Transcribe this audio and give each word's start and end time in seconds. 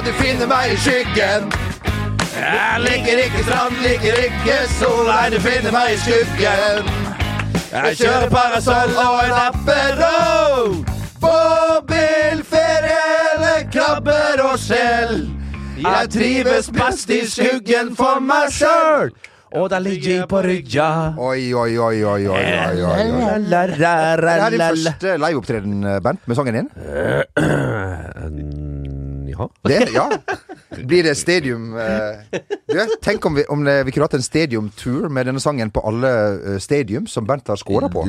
Du 0.00 0.12
finner 0.16 0.46
meg 0.48 0.72
i 0.72 0.76
skyggen. 0.80 1.50
Jeg 2.32 2.80
liker 2.80 3.18
ikke 3.20 3.42
strand, 3.44 3.74
liker 3.84 4.14
ikke 4.24 4.54
sol, 4.78 5.02
nei, 5.04 5.26
du 5.34 5.36
finner 5.44 5.74
meg 5.74 5.92
i 5.92 5.98
skyggen. 6.00 6.88
Jeg 7.70 7.98
kjører 8.00 8.30
parasoll 8.32 8.94
og 8.96 9.18
en 9.26 9.34
Aperol. 9.42 10.72
Bobilferie 11.20 13.02
eller 13.34 13.66
krabber 13.74 14.40
og 14.46 14.56
skjell. 14.62 15.26
Jeg 15.84 16.10
trives 16.16 16.70
best 16.72 17.12
i 17.12 17.20
skyggen 17.28 17.92
for 17.98 18.24
meg 18.24 18.48
sjøl. 18.56 19.12
Og 19.50 19.66
der 19.70 19.82
ligger 19.82 20.14
jeg 20.14 20.28
på 20.30 20.40
rygga. 20.46 20.88
Oi, 21.18 21.52
oi, 21.52 21.76
oi, 21.76 22.04
oi, 22.06 22.26
oi, 22.26 22.40
oi, 22.40 22.82
oi, 22.86 23.04
oi. 23.18 23.38
La, 23.50 23.66
la, 23.66 23.94
la, 24.16 24.34
Det 24.38 24.42
er 24.46 24.50
din 24.56 24.66
første 24.68 25.16
liveopptreden, 25.26 25.86
Bent, 26.02 26.28
med 26.30 26.40
sangen 26.40 26.60
din? 26.60 26.68
Ja. 29.40 29.46
Det, 29.70 29.78
ja. 29.94 30.04
Blir 30.86 31.06
det 31.08 31.16
stadium 31.18 31.72
eh, 31.80 32.40
du, 32.68 32.76
Tenk 33.02 33.24
om, 33.26 33.38
vi, 33.40 33.44
om 33.50 33.64
det, 33.66 33.78
vi 33.88 33.94
kunne 33.96 34.06
hatt 34.06 34.18
en 34.18 34.24
stadium-tour 34.26 35.08
med 35.10 35.26
denne 35.30 35.40
sangen 35.42 35.72
på 35.74 35.82
alle 35.88 36.12
eh, 36.54 36.60
stadium 36.62 37.08
som 37.10 37.26
Bernt 37.28 37.48
har 37.50 37.58
scora 37.60 37.88
på. 37.92 38.04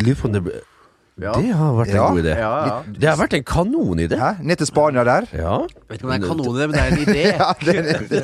Ja. 1.21 1.33
Det 1.37 1.51
har 1.53 1.73
vært 1.77 1.91
en 1.91 1.95
Ja. 1.99 2.05
god 2.09 2.19
idé. 2.23 2.35
Ja, 2.39 2.51
ja. 2.65 2.75
Det 2.87 3.09
har 3.09 3.17
vært 3.19 3.33
en 3.37 3.43
kanonidé. 3.45 4.19
Ned 4.41 4.57
til 4.61 4.67
Spania 4.69 5.03
der. 5.05 5.27
Ja. 5.35 5.57
Vet 5.89 5.99
ikke 5.99 6.07
om 6.07 6.13
det 6.13 6.17
er 6.17 6.21
en 6.21 6.29
kanon, 6.29 6.55
men 6.57 6.71
det 6.71 6.81
er 6.81 6.91
en 6.91 7.03
idé. 7.05 7.25
Ja, 7.41 7.51
det, 7.61 8.09
det. 8.09 8.21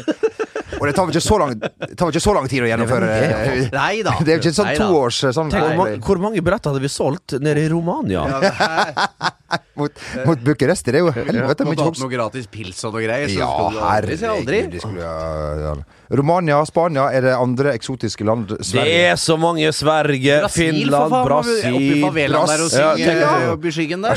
Og 0.80 0.86
det 0.88 0.94
tar 0.98 1.06
vel 1.08 1.14
ikke 1.16 1.26
så 1.26 1.38
lang, 1.42 1.54
det 1.60 1.96
tar 1.98 2.06
vel 2.08 2.14
ikke 2.16 2.24
så 2.28 2.34
lang 2.38 2.48
tid 2.52 2.64
å 2.66 2.70
gjennomføre. 2.70 3.08
eh, 3.18 3.70
Nei 3.74 4.02
da. 4.06 4.14
Det 4.22 4.34
er 4.34 4.38
jo 4.38 4.42
ikke 4.44 4.54
sånn 4.58 4.74
toårs 4.78 5.24
eh, 5.28 5.34
sånn 5.36 5.50
Tenk 5.54 5.76
hvor, 5.80 5.94
hvor 6.08 6.22
mange 6.28 6.42
billetter 6.46 6.72
hadde 6.74 6.84
vi 6.86 6.92
solgt 6.94 7.38
nede 7.42 7.64
i 7.66 7.70
Romania? 7.72 8.26
Ja, 8.30 9.18
mot, 9.80 9.92
mot 10.28 10.40
Bucuresti. 10.44 10.92
Det 10.94 11.02
er 11.02 11.06
jo 11.06 11.14
helvete 11.16 11.66
mye 11.68 11.80
hops. 11.82 12.02
noe 12.04 12.12
gratis 12.12 12.48
pils 12.52 12.84
og 12.88 12.94
noe 12.98 13.06
greier. 13.06 13.30
Så 13.32 13.40
Ja, 13.40 13.50
skal 13.52 13.72
du 13.74 13.80
aldri 13.92 14.18
si 14.18 14.26
aldri. 14.26 14.62
herregud. 14.62 14.72
det 14.78 14.82
skulle 14.82 15.02
jeg- 15.06 15.62
ja. 15.66 15.76
Romania, 16.10 16.62
Spania 16.66 17.10
er 17.12 17.22
det 17.28 17.34
andre 17.36 17.74
eksotiske 17.76 18.24
land. 18.28 18.48
Det 18.58 18.84
er 18.88 19.16
så 19.20 19.36
mange. 19.38 19.68
Sverige, 19.76 20.40
Brasil, 20.42 20.72
for 20.72 20.78
Finland, 20.78 21.12
faen. 21.12 21.22
Oppi 21.22 21.28
Brasil 21.28 22.04
favelaen 22.06 22.48
der 22.54 22.64
og 22.64 22.72
synger 22.72 23.02
ja, 23.04 23.16
ja, 23.20 23.52
oppi 23.56 23.72
skyggen 23.76 24.06
der. 24.06 24.16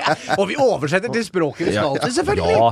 Og 0.40 0.44
vi 0.48 0.56
oversetter 0.60 1.10
til 1.12 1.24
språket 1.26 1.66
vi 1.66 1.74
skal 1.74 1.98
til, 2.04 2.14
selvfølgelig. 2.20 2.54
Ja, 2.54 2.70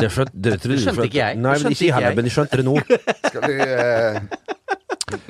det 0.00 0.10
skjønte, 0.14 0.32
det, 0.44 0.52
trodde- 0.62 0.80
skjønte 0.84 1.08
ikke 1.10 1.18
jeg. 1.18 1.40
Nei, 1.42 1.56
men 1.62 1.74
ikke 1.74 1.86
jeg 1.88 1.94
heller, 1.98 2.14
men 2.20 2.28
de 2.28 2.34
skjønte 2.34 2.60
det 2.60 2.66
nå. 2.68 2.76
Skal 3.34 3.42
du, 3.50 3.54
eh, 3.64 4.20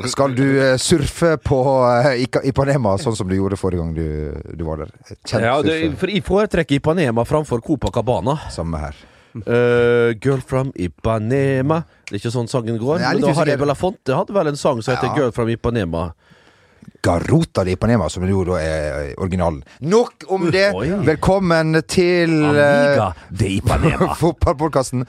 skal 0.08 0.34
du 0.36 0.44
eh, 0.62 0.76
surfe 0.80 1.34
på 1.42 1.58
eh, 1.88 2.26
Ipanema, 2.48 2.94
sånn 3.00 3.16
som 3.16 3.28
du 3.28 3.34
gjorde 3.36 3.56
forrige 3.58 3.80
gang 3.82 3.94
du, 3.96 4.52
du 4.58 4.62
var 4.68 4.84
der? 4.84 4.92
Kjent 5.24 5.40
Ja, 5.42 5.56
det, 5.64 5.78
for 6.00 6.12
jeg 6.12 6.22
foretrekker 6.26 6.78
Ipanema 6.78 7.24
framfor 7.28 7.64
Copacabana. 7.64 8.36
Samme 8.54 8.80
her. 8.84 9.00
Uh, 9.34 10.12
girl 10.22 10.38
from 10.46 10.70
Ipanema 10.78 11.80
Det 12.06 12.14
er 12.14 12.20
ikke 12.20 12.30
sånn 12.30 12.46
sangen 12.48 12.78
går. 12.78 13.00
Er 13.02 13.14
Men 13.16 13.24
da 13.24 13.32
Harry 13.34 13.50
usikker. 13.50 13.64
Belafonte 13.64 14.14
hadde 14.14 14.34
vel 14.36 14.52
en 14.52 14.56
sang 14.60 14.82
som 14.82 14.94
heter 14.94 15.10
Ja. 15.10 15.14
Girl 15.18 15.32
from 15.34 15.48
Ipanema. 15.50 16.12
Garota 17.04 17.64
di 17.64 17.72
Ipanema, 17.74 18.08
som 18.10 18.24
jo 18.28 18.44
da 18.44 18.58
er 18.60 19.14
originalen. 19.20 19.62
Nok 19.80 20.24
om 20.32 20.46
det! 20.52 20.70
Oi. 20.76 20.86
Velkommen 21.04 21.74
til 21.88 22.32
Amiga 22.44 23.08
uh, 23.10 23.24
de 23.30 23.48
Ipanema. 23.58 24.14
fotballpodkasten. 24.22 25.04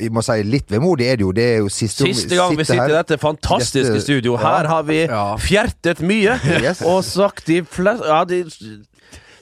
Jeg 0.00 0.10
må 0.12 0.22
si 0.26 0.38
litt 0.42 0.70
vemodig 0.72 1.06
er 1.08 1.16
det 1.20 1.24
jo. 1.26 1.32
Det 1.36 1.44
er 1.54 1.58
jo 1.62 1.68
siste, 1.72 2.06
Siste 2.08 2.36
gang 2.38 2.56
vi 2.58 2.64
sitter 2.66 2.90
i 2.90 2.96
dette 2.96 3.18
fantastiske 3.22 3.92
Dette- 3.92 4.04
studio. 4.06 4.36
ja. 4.38 4.44
Her 4.58 4.68
har 4.72 4.82
vi 4.88 5.00
Ja. 5.06 5.24
fjertet 5.36 6.00
mye 6.00 6.38
Yes. 6.62 6.80
og 6.82 7.04
sagt 7.04 7.46
de 7.46 7.60
fleste 7.64 8.06
Ja, 8.08 8.24
de 8.24 8.44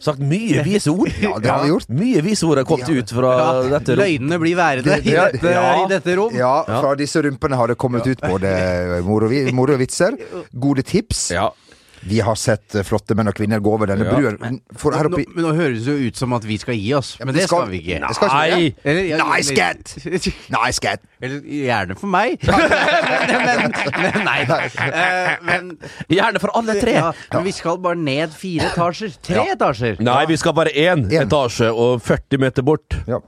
Sagt 0.06 0.22
mye 0.22 0.62
vise 0.66 0.92
ord. 0.92 1.10
Ja, 1.26 1.34
det 1.42 1.50
har 1.50 1.64
vi 1.64 1.72
gjort. 1.72 1.88
Mye 1.98 2.22
vise 2.26 2.46
ord 2.46 2.60
har 2.62 2.66
kommet 2.68 2.88
Ja. 2.92 3.02
ut 3.02 3.10
fra 3.16 3.32
Ja, 3.40 3.52
dette 3.76 3.96
rom. 3.96 4.02
Løgnene 4.04 4.38
blir 4.42 4.56
værende 4.58 4.98
i 5.02 5.12
Ja, 5.16 5.26
dette, 5.34 5.52
i 5.52 5.86
dette 5.90 6.16
rom. 6.20 6.34
Ja, 6.38 6.54
fra 6.68 6.94
disse 6.98 7.22
rumpene 7.26 7.58
har 7.58 7.72
det 7.72 7.78
kommet 7.80 8.06
ut 8.06 8.22
både 8.22 8.52
moro 9.06 9.26
og 9.74 9.80
vitser, 9.82 10.14
gode 10.66 10.84
tips. 10.86 11.30
Ja. 11.34 11.48
Vi 12.06 12.20
har 12.22 12.36
sett 12.38 12.74
eh, 12.78 12.84
flotte 12.86 13.16
menn 13.18 13.26
og 13.30 13.34
kvinner 13.34 13.58
gå 13.62 13.72
over 13.74 13.90
denne 13.90 14.04
Ja. 14.06 14.14
brua. 14.14 14.36
Her 14.96 15.08
Nå, 15.10 15.18
men 15.34 15.44
nå 15.44 15.52
høres 15.56 15.84
det 15.84 15.94
jo 15.96 16.06
ut 16.10 16.16
som 16.20 16.32
at 16.36 16.44
vi 16.46 16.56
skal 16.62 16.74
gi 16.78 16.92
oss, 16.94 17.16
men 17.18 17.32
det 17.34 17.40
det 17.42 17.48
skal- 17.48 17.64
skal 17.66 17.70
vi 17.72 17.80
ikke. 17.82 18.00
det 18.06 18.14
skal 18.16 18.28
ikke 18.28 18.56
Nei! 18.56 18.74
Eller, 18.84 19.02
ja, 19.10 19.16
Nice 19.26 19.52
eller- 19.52 19.56
cat! 19.56 19.96
Nice 20.56 20.80
cat! 20.80 21.00
Eller 21.20 21.40
gjerne 21.40 21.96
for 21.98 22.06
meg. 22.12 22.38
men, 22.46 23.46
men, 23.46 23.72
men 24.02 24.24
nei 24.24 24.40
men, 25.42 25.70
Gjerne 26.12 26.40
for 26.42 26.50
alle 26.58 26.76
tre. 26.80 26.92
ja, 26.98 27.12
men 27.32 27.44
vi 27.48 27.54
skal 27.56 27.78
bare 27.82 27.96
ned 27.98 28.30
fire 28.36 28.70
etasjer. 28.72 29.16
Tre 29.26 29.46
etasjer. 29.56 29.98
Nei, 30.04 30.20
vi 30.30 30.36
skal 30.40 30.52
bare 30.56 30.70
én 30.74 31.06
En. 31.06 31.26
etasje 31.26 31.72
og 31.72 32.00
40 32.06 32.38
meter 32.42 32.62
bort. 32.66 32.96
Ja. 33.08 33.20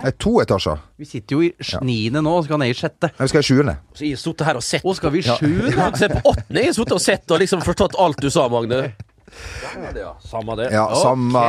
Nei, 0.00 0.12
to 0.18 0.38
etasjer. 0.42 0.80
Vi 1.00 1.08
sitter 1.08 1.36
jo 1.36 1.44
i 1.44 1.50
niende 1.86 2.22
nå 2.24 2.32
og 2.40 2.48
skal 2.48 2.60
ned 2.62 2.72
i 2.72 2.76
sjette. 2.76 3.12
Nei, 3.12 3.26
vi 3.26 3.32
skal 3.32 3.44
i 3.44 3.48
sjuende. 3.50 3.76
Så 3.94 4.06
jeg 4.06 4.16
har 4.16 4.22
sittet 4.24 4.48
her 4.48 4.58
og 4.60 4.66
sett. 4.66 4.84
Å, 4.86 4.96
skal 4.96 5.14
vi 5.14 5.22
i 5.22 5.28
sjuende? 5.28 5.76
har 5.76 5.94
ikke 5.94 6.10
på 6.16 6.34
åttende. 6.34 6.58
Jeg 6.60 6.72
har 6.72 6.76
sittet 6.80 6.96
og 6.96 7.04
sett 7.04 7.36
og 7.36 7.42
liksom 7.44 7.64
forstått 7.66 7.96
alt 8.00 8.20
du 8.24 8.30
sa, 8.32 8.48
Magne. 8.52 8.82
Samme 9.62 9.92
det, 9.94 10.00
Ja, 10.00 10.16
Samme 10.20 10.56
det. 10.56 10.68
Ja, 10.72 10.94
samme 10.94 11.42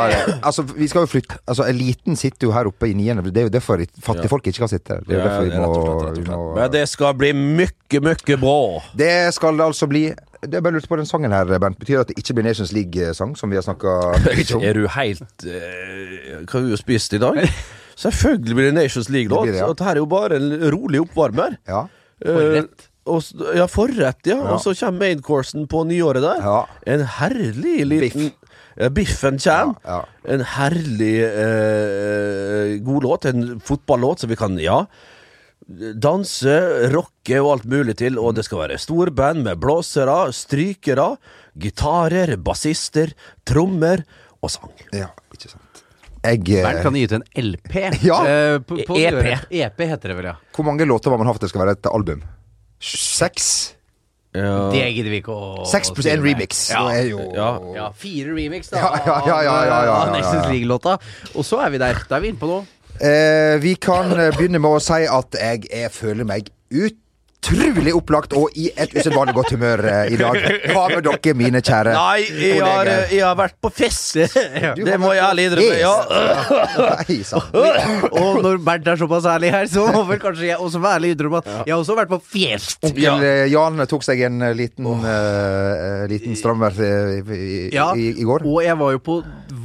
Altså, 0.43 0.61
vi 0.63 0.87
skal 0.87 1.05
jo 1.05 1.09
flytte 1.09 1.37
Altså, 1.47 1.65
eliten 1.65 2.15
sitter 2.15 2.47
jo 2.47 2.53
her 2.53 2.69
oppe 2.69 2.91
i 2.91 2.93
niende. 2.93 3.23
Det 3.31 3.41
er 3.41 3.47
jo 3.49 3.53
derfor 3.53 3.81
fattigfolk 4.05 4.47
ikke 4.47 4.63
kan 4.63 4.71
sitte 4.71 4.93
her. 4.93 5.05
Det 5.07 5.15
er 5.15 5.19
jo 5.19 5.23
derfor 5.25 5.43
vi 5.43 5.49
slett, 5.49 5.61
må, 5.65 6.03
rett 6.05 6.19
vi 6.19 6.25
må 6.29 6.41
Men 6.55 6.71
det 6.75 6.83
skal 6.89 7.15
bli 7.17 7.31
mykje, 7.37 8.03
mykje 8.05 8.37
bra. 8.41 8.59
Det 8.97 9.33
skal 9.33 9.57
det 9.57 9.65
altså 9.65 9.89
bli. 9.89 10.05
Det 10.41 10.57
er 10.57 10.63
bare 10.65 10.77
lurt 10.77 10.89
på 10.89 10.97
den 10.97 11.09
sangen 11.09 11.33
her, 11.33 11.45
Bernt. 11.45 11.79
Betyr 11.81 11.99
det 11.99 12.05
at 12.05 12.13
det 12.13 12.21
ikke 12.21 12.37
blir 12.37 12.49
Nations 12.49 12.71
League-sang, 12.73 13.35
som 13.37 13.51
vi 13.51 13.59
har 13.59 13.65
snakka 13.65 13.97
om? 14.13 14.63
Er 14.67 14.77
du 14.77 14.87
helt 14.89 15.45
uh, 15.45 16.41
Hva 16.45 16.57
har 16.57 16.65
du 16.69 16.77
spist 16.79 17.13
i 17.17 17.21
dag? 17.21 17.43
Selvfølgelig 18.01 18.55
blir 18.57 18.69
det 18.71 18.77
Nations 18.79 19.09
League-låt. 19.13 19.45
blir 19.47 19.53
det, 19.55 19.61
ja. 19.61 19.67
Dette 19.71 19.85
her 19.87 19.97
er 19.97 20.01
jo 20.01 20.09
bare 20.09 20.39
en 20.41 20.53
rolig 20.73 21.01
oppvarmer. 21.03 21.57
Ja. 21.69 21.83
Forrett. 22.21 22.85
Eh, 22.85 22.87
og 23.11 23.55
ja, 23.57 23.65
forrett, 23.69 24.19
ja. 24.29 24.37
Ja. 24.37 24.51
Og 24.55 24.61
så 24.61 24.73
kommer 24.77 25.05
maincoursen 25.07 25.65
på 25.69 25.83
nyåret 25.89 26.21
der. 26.25 26.43
Ja. 26.45 26.59
En 26.95 27.05
herlig 27.19 27.79
liten 27.89 28.31
Ja, 28.79 28.87
Biffen 28.93 29.35
kommer. 29.41 29.75
Ja, 29.83 29.97
ja. 29.97 30.33
En 30.33 30.43
herlig 30.53 31.15
eh, 31.27 32.77
god 32.85 33.03
låt. 33.03 33.25
En 33.25 33.59
fotballåt 33.59 34.19
som 34.23 34.29
vi 34.31 34.37
kan 34.39 34.57
Ja. 34.61 34.85
Danse, 35.71 36.53
rocke 36.91 37.37
og 37.39 37.51
alt 37.53 37.65
mulig 37.69 37.97
til. 38.01 38.17
Og 38.19 38.35
det 38.35 38.45
skal 38.47 38.63
være 38.65 38.79
storband 38.81 39.43
med 39.45 39.59
blåsere, 39.61 40.31
strykere, 40.35 41.15
gitarer, 41.59 42.35
bassister, 42.37 43.13
trommer 43.47 44.03
og 44.41 44.49
sang. 44.51 44.73
ja, 44.93 45.07
ikke 45.33 45.51
sant. 45.51 45.70
Jeg 46.21 46.41
eh, 46.53 46.63
Bernt 46.63 46.83
kan 46.85 46.97
gi 46.97 47.03
ut 47.07 47.13
en 47.17 47.27
LP. 47.41 47.75
Ja. 48.09 48.17
eh, 48.29 48.55
på, 48.61 48.77
på 48.87 48.97
EP. 49.01 49.45
EP 49.49 49.83
heter 49.89 50.13
det 50.13 50.17
vel, 50.19 50.31
ja. 50.31 50.35
Hvor 50.55 50.67
mange 50.67 50.85
låter 50.85 51.13
må 51.13 51.17
man 51.21 51.29
ha 51.29 51.33
for 51.33 51.41
at 51.41 51.47
det 51.47 51.51
skal 51.53 51.63
være 51.65 51.77
et 51.79 51.89
album? 51.91 52.25
Seks? 52.81 53.47
Det 54.31 54.83
gidder 54.95 55.11
vi 55.11 55.17
ikke 55.19 55.33
å 55.35 55.65
Seks 55.67 55.89
pluss 55.91 56.07
én 56.07 56.21
remix. 56.23 56.61
Ja. 56.71 56.85
Er 56.93 57.09
jo 57.09 57.25
Ja. 57.35 57.49
Ja, 57.75 57.87
fire 57.91 58.31
remix 58.37 58.69
da 58.71 58.79
Ja, 58.79 58.91
ja, 59.03 59.17
ja, 59.25 59.25
ja, 59.27 59.41
ja, 59.43 59.65
ja, 59.67 59.79
ja, 59.89 59.95
av 60.05 60.13
Nations. 60.15 60.45
League-låta. 60.47 60.95
Og 61.35 61.43
så 61.43 61.59
er 61.65 61.73
vi 61.73 61.81
der. 61.81 61.99
Da 62.07 62.15
er 62.15 62.23
vi 62.23 62.31
inne 62.31 62.39
på 62.39 62.47
noe. 62.47 62.63
Eh, 63.01 63.57
vi 63.59 63.75
kan 63.81 64.13
begynne 64.13 64.61
med 64.61 64.77
å 64.77 64.79
si 64.83 65.01
at 65.09 65.35
jeg, 65.41 65.65
jeg 65.73 65.91
føler 65.91 66.27
meg 66.27 66.47
utrolig 67.41 67.93
opplagt 67.97 68.33
og 68.37 68.53
i 68.57 68.67
et 68.77 68.91
usedvanlig 68.93 69.33
godt 69.35 69.51
humør 69.55 69.81
eh, 69.89 70.13
i 70.13 70.17
dag. 70.19 70.37
Hva 70.71 70.83
med 70.91 71.05
dere, 71.07 71.33
mine 71.37 71.61
kjære 71.63 71.93
Nei, 71.95 72.21
jeg 72.37 72.61
har, 72.61 72.89
jeg 73.09 73.23
har 73.25 73.37
vært 73.39 73.57
på 73.61 73.71
fest. 73.73 74.19
Det 74.77 74.97
må 75.01 75.13
jeg 75.15 75.23
ærlig 75.25 75.47
innrømme. 75.49 75.77
Ja. 75.81 75.95
Og 78.11 78.41
når 78.45 78.61
Bernt 78.65 78.87
er 78.91 78.99
såpass 79.01 79.25
ærlig 79.29 79.51
her, 79.55 79.65
så 79.71 79.87
må 79.89 80.03
vel 80.09 80.21
kanskje 80.21 80.51
jeg 80.51 80.59
også 80.61 80.81
være 80.83 81.01
ærlig 81.01 81.13
innrømme 81.15 81.41
at 81.41 81.49
jeg 81.65 81.73
har 81.73 81.79
også 81.79 81.97
vært 81.97 82.11
på 82.13 82.21
fest. 82.35 82.79
Onkel 82.87 83.25
eh, 83.25 83.45
Jan 83.51 83.85
tok 83.89 84.05
seg 84.05 84.21
en 84.27 84.37
liten, 84.57 84.85
liten, 84.85 85.05
uh, 85.05 86.05
liten 86.11 86.37
strammer 86.37 86.77
eh, 86.77 87.19
i, 87.21 87.39
i, 87.41 87.61
Ja, 87.73 87.91
i, 87.97 88.11
i 88.21 88.27
går. 88.27 88.45
og 88.45 88.61
jeg 88.65 88.77
var 88.79 88.95
jo 88.95 89.01
på 89.03 89.21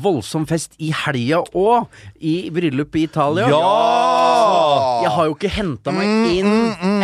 voldsom 0.07 0.47
fest 0.49 0.75
i 0.83 0.93
helga 1.05 1.43
òg, 1.57 1.87
i 2.21 2.51
bryllup 2.55 2.97
i 2.97 3.03
Italia. 3.09 3.49
Ja! 3.51 5.03
Jeg 5.05 5.11
har 5.17 5.29
jo 5.29 5.35
ikke 5.37 5.51
henta 5.53 5.93
meg 5.95 6.07
inn 6.39 6.51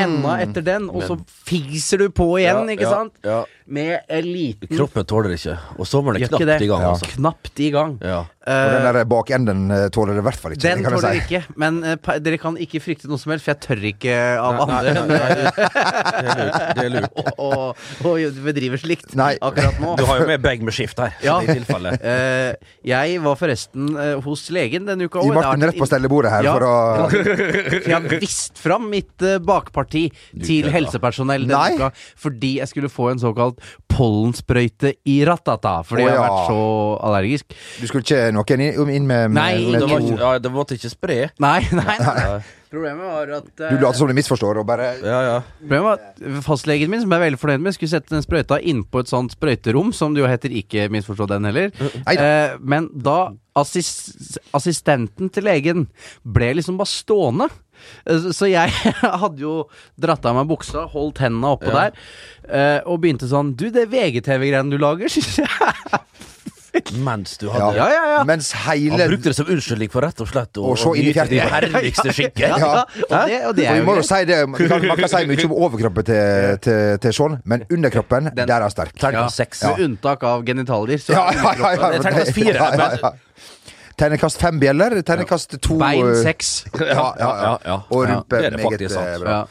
ennå 0.03 0.33
etter 0.43 0.65
den, 0.67 0.89
og 0.91 1.03
så 1.07 1.17
fiser 1.49 2.03
du 2.05 2.09
på 2.15 2.27
igjen, 2.41 2.65
Ja, 2.67 2.77
ikke 2.77 2.87
ja, 2.89 2.91
sant? 2.97 3.15
ja. 3.25 3.43
Med 3.73 4.05
en 4.13 4.27
liten 4.29 4.69
Kroppen 4.77 5.07
tåler 5.09 5.35
ikke. 5.37 5.57
Og 5.79 5.89
sommeren 5.89 6.21
er 6.21 6.29
knapt 6.29 6.45
det. 6.45 6.59
i 6.61 6.69
gang. 6.69 6.83
Ja. 6.85 6.93
Altså. 6.93 7.11
Knapt 7.15 7.63
i 7.63 7.71
gang. 7.73 7.97
Ja. 8.05 8.21
Og 8.43 8.73
den 8.75 8.87
der 8.89 9.05
bakenden 9.07 9.71
eh, 9.71 9.85
tåler 9.95 10.17
det 10.19 10.23
i 10.25 10.27
hvert 10.27 10.41
fall 10.43 10.55
ikke. 10.57 10.65
Den 10.65 10.83
kan 10.83 10.97
tåler 10.97 11.15
jeg 11.15 11.23
si. 11.23 11.29
ikke, 11.29 11.57
men 11.63 11.79
uh, 11.87 12.15
dere 12.25 12.41
kan 12.43 12.57
ikke 12.59 12.81
frykte 12.83 13.11
noe 13.11 13.21
som 13.23 13.31
helst, 13.33 13.47
for 13.47 13.55
jeg 13.55 13.63
tør 13.63 13.85
ikke 13.93 14.17
av 14.43 14.59
Nei, 14.59 14.65
andre 14.67 14.95
nei, 14.99 15.05
nei, 15.13 15.29
det 16.75 16.83
er 16.83 16.91
lurt. 16.97 17.21
Og, 17.37 17.55
er 17.55 17.71
lurt. 17.71 17.93
å 18.11 18.13
å 18.13 18.33
bedrive 18.49 18.81
slikt 18.83 19.15
Nei. 19.19 19.31
akkurat 19.39 19.79
nå. 19.83 19.95
Du 20.01 20.05
har 20.09 20.25
jo 20.25 20.27
med 20.33 20.43
bag 20.43 20.65
med 20.67 20.75
skift 20.75 20.99
her, 21.03 21.15
Ja. 21.25 21.39
i 21.43 21.49
tilfelle. 21.53 21.95
Eh, 22.13 22.55
jeg 22.87 23.21
var 23.23 23.37
forresten 23.39 23.93
uh, 23.95 24.17
hos 24.25 24.43
legen 24.53 24.85
denne 24.89 25.07
uka 25.07 25.23
Gi 25.23 25.31
og 25.31 25.37
Martin 25.37 25.65
rett 25.69 25.79
på 25.79 25.87
stellebordet 25.89 26.33
her 26.33 26.47
Ja. 26.49 26.55
for 26.57 26.67
å 26.67 26.75
For 27.13 27.89
jeg 27.89 27.95
har 27.95 28.09
vist 28.21 28.59
fram 28.61 28.89
mitt 28.91 29.23
eh, 29.25 29.39
bakparti 29.43 30.05
til 30.43 30.69
helsepersonell 30.73 31.47
denne 31.47 31.61
Nei. 31.63 31.79
uka 31.79 31.93
fordi 32.19 32.57
jeg 32.59 32.71
skulle 32.73 32.91
få 32.93 33.13
en 33.13 33.23
såkalt 33.23 33.62
pollensprøyte 33.93 34.95
i 35.11 35.19
Ratata, 35.29 35.79
fordi 35.87 36.07
Å, 36.07 36.09
jeg 36.09 36.19
har 36.19 36.27
vært 36.27 36.51
så 36.51 36.65
allergisk. 37.11 37.57
Du 37.81 37.87
skulle 37.91 38.07
ikke 38.07 38.25
noen 38.37 38.65
inn, 38.67 38.97
inn 38.99 39.07
med, 39.07 39.29
med, 39.31 39.39
Nei, 39.39 39.53
med 39.67 39.81
Det, 39.81 39.91
var 39.91 40.05
ikke, 40.07 40.19
ja, 40.25 40.33
det 40.43 40.53
måtte 40.55 40.79
ikke 40.79 40.93
spre. 40.93 41.21
Nei, 41.43 41.61
nei, 41.77 41.97
nei. 42.01 42.43
Problemet 42.73 43.05
var 43.05 43.33
at 43.37 43.61
eh, 43.61 43.75
Du 43.77 43.83
later 43.83 43.99
som 44.01 44.09
du 44.09 44.15
misforstår 44.17 44.61
og 44.63 44.67
bare 44.69 44.87
Ja, 45.05 45.19
ja. 45.27 45.35
Problemet 45.61 45.85
var 45.85 46.01
at 46.01 46.43
fastlegen 46.47 46.89
min, 46.93 47.03
som 47.05 47.13
jeg 47.13 47.21
er 47.21 47.27
veldig 47.27 47.41
fornøyd 47.43 47.65
med, 47.67 47.77
skulle 47.77 47.93
sette 47.93 48.15
den 48.15 48.25
sprøyta 48.25 48.57
innpå 48.73 49.03
et 49.05 49.11
sånt 49.13 49.35
sprøyterom, 49.37 49.93
som 49.97 50.15
det 50.17 50.23
jo 50.25 50.31
heter, 50.31 50.55
ikke 50.63 50.87
misforstå 50.95 51.29
den 51.35 51.49
heller. 51.51 51.69
Neida. 52.07 52.29
Eh, 52.31 52.55
men 52.65 52.89
da 52.97 53.19
assist 53.61 54.39
assistenten 54.57 55.29
til 55.33 55.45
legen 55.45 55.87
ble 56.25 56.55
liksom 56.57 56.79
bare 56.81 56.89
stående. 56.89 57.51
Eh, 58.09 58.31
Så 58.33 58.49
jeg 58.49 58.73
hadde 59.23 59.43
jo 59.45 59.67
dratt 60.01 60.25
av 60.31 60.39
meg 60.41 60.49
buksa, 60.49 60.87
holdt 60.93 61.21
hendene 61.25 61.53
oppå 61.59 61.69
Ja. 61.73 61.91
der, 61.91 62.01
eh, 62.49 62.81
og 62.89 63.03
begynte 63.05 63.29
sånn 63.29 63.53
Du, 63.59 63.69
det 63.75 63.89
VGTV-greiene 63.93 64.73
du 64.73 64.79
lager, 64.81 65.09
syns 65.13 65.43
jeg 65.43 65.51
er 65.51 66.01
Mens 67.05 67.35
du 67.39 67.51
hadde 67.53 67.77
Ja, 67.77 67.87
ja, 67.93 68.03
ja. 68.17 68.21
Mens 68.25 68.53
Han 68.65 68.97
brukte 68.97 69.29
det 69.29 69.35
som 69.37 69.47
unnskyldning 69.53 69.91
for 69.93 70.01
rett 70.07 70.21
og 70.25 70.29
slett 70.31 70.57
å 70.57 70.73
så 70.81 70.95
inn 70.97 71.05
i 71.05 71.11
nyte 71.11 71.27
det 71.29 71.41
fjerten. 71.43 71.75
herligste 71.75 72.13
skinker. 72.17 72.47
Ja, 72.49 72.59
ja. 72.59 72.85
Og 73.03 73.29
det, 73.29 73.41
og 73.51 73.57
det 73.59 73.67
Og 73.67 73.73
er 73.75 73.81
vi 73.81 73.85
må 73.87 73.97
jo 73.99 74.03
jo 74.03 74.07
si 74.09 74.21
det, 74.31 74.39
man 74.49 74.61
kan, 74.71 74.87
man 74.89 74.97
kan 75.03 75.13
si 75.13 75.23
mye 75.29 75.45
om 75.51 75.53
overkroppen 75.67 76.07
til, 76.09 76.57
til, 76.65 76.99
til 77.05 77.13
Sean, 77.19 77.37
men 77.45 77.67
underkroppen, 77.71 78.31
Den- 78.33 78.49
der 78.49 78.55
er 78.57 78.67
han 78.69 78.73
sterk. 78.73 78.95
Terningkast 78.99 79.37
seks. 79.43 79.63
Med 79.69 79.85
unntak 79.89 80.25
av 80.25 80.47
genitalier. 80.49 80.99
Så 81.05 81.13
Ja, 81.13 81.27
ja, 81.33 81.53
ja, 81.61 81.75
ja, 81.77 81.91
Det 81.93 82.01
er 82.01 82.07
terningkast 82.09 82.35
fire, 82.41 82.57
ja, 82.57 82.73
ja, 82.73 82.91
ja. 83.03 83.13
Terningkast 83.99 84.39
fem 84.41 84.59
bjeller, 84.59 84.95
tegnekast 85.05 85.59
to 85.63 85.77
Bein 85.79 86.07
eh, 86.09 86.23
seks. 86.25 86.65
Ja, 86.81 86.87
ja, 86.89 87.13
ja. 87.19 87.31
Ja, 87.43 87.59
ja. 87.67 87.77
Og 87.93 88.05
Ja, 88.09 88.15
rumpe 88.17 88.39
det 88.41 88.47
er 88.47 88.51
det 88.51 88.61
meget 88.63 88.73
faktisk 88.73 88.95
sant. 88.95 89.07
eh, 89.07 89.19
bra. 89.21 89.31
Ja. 89.31 89.43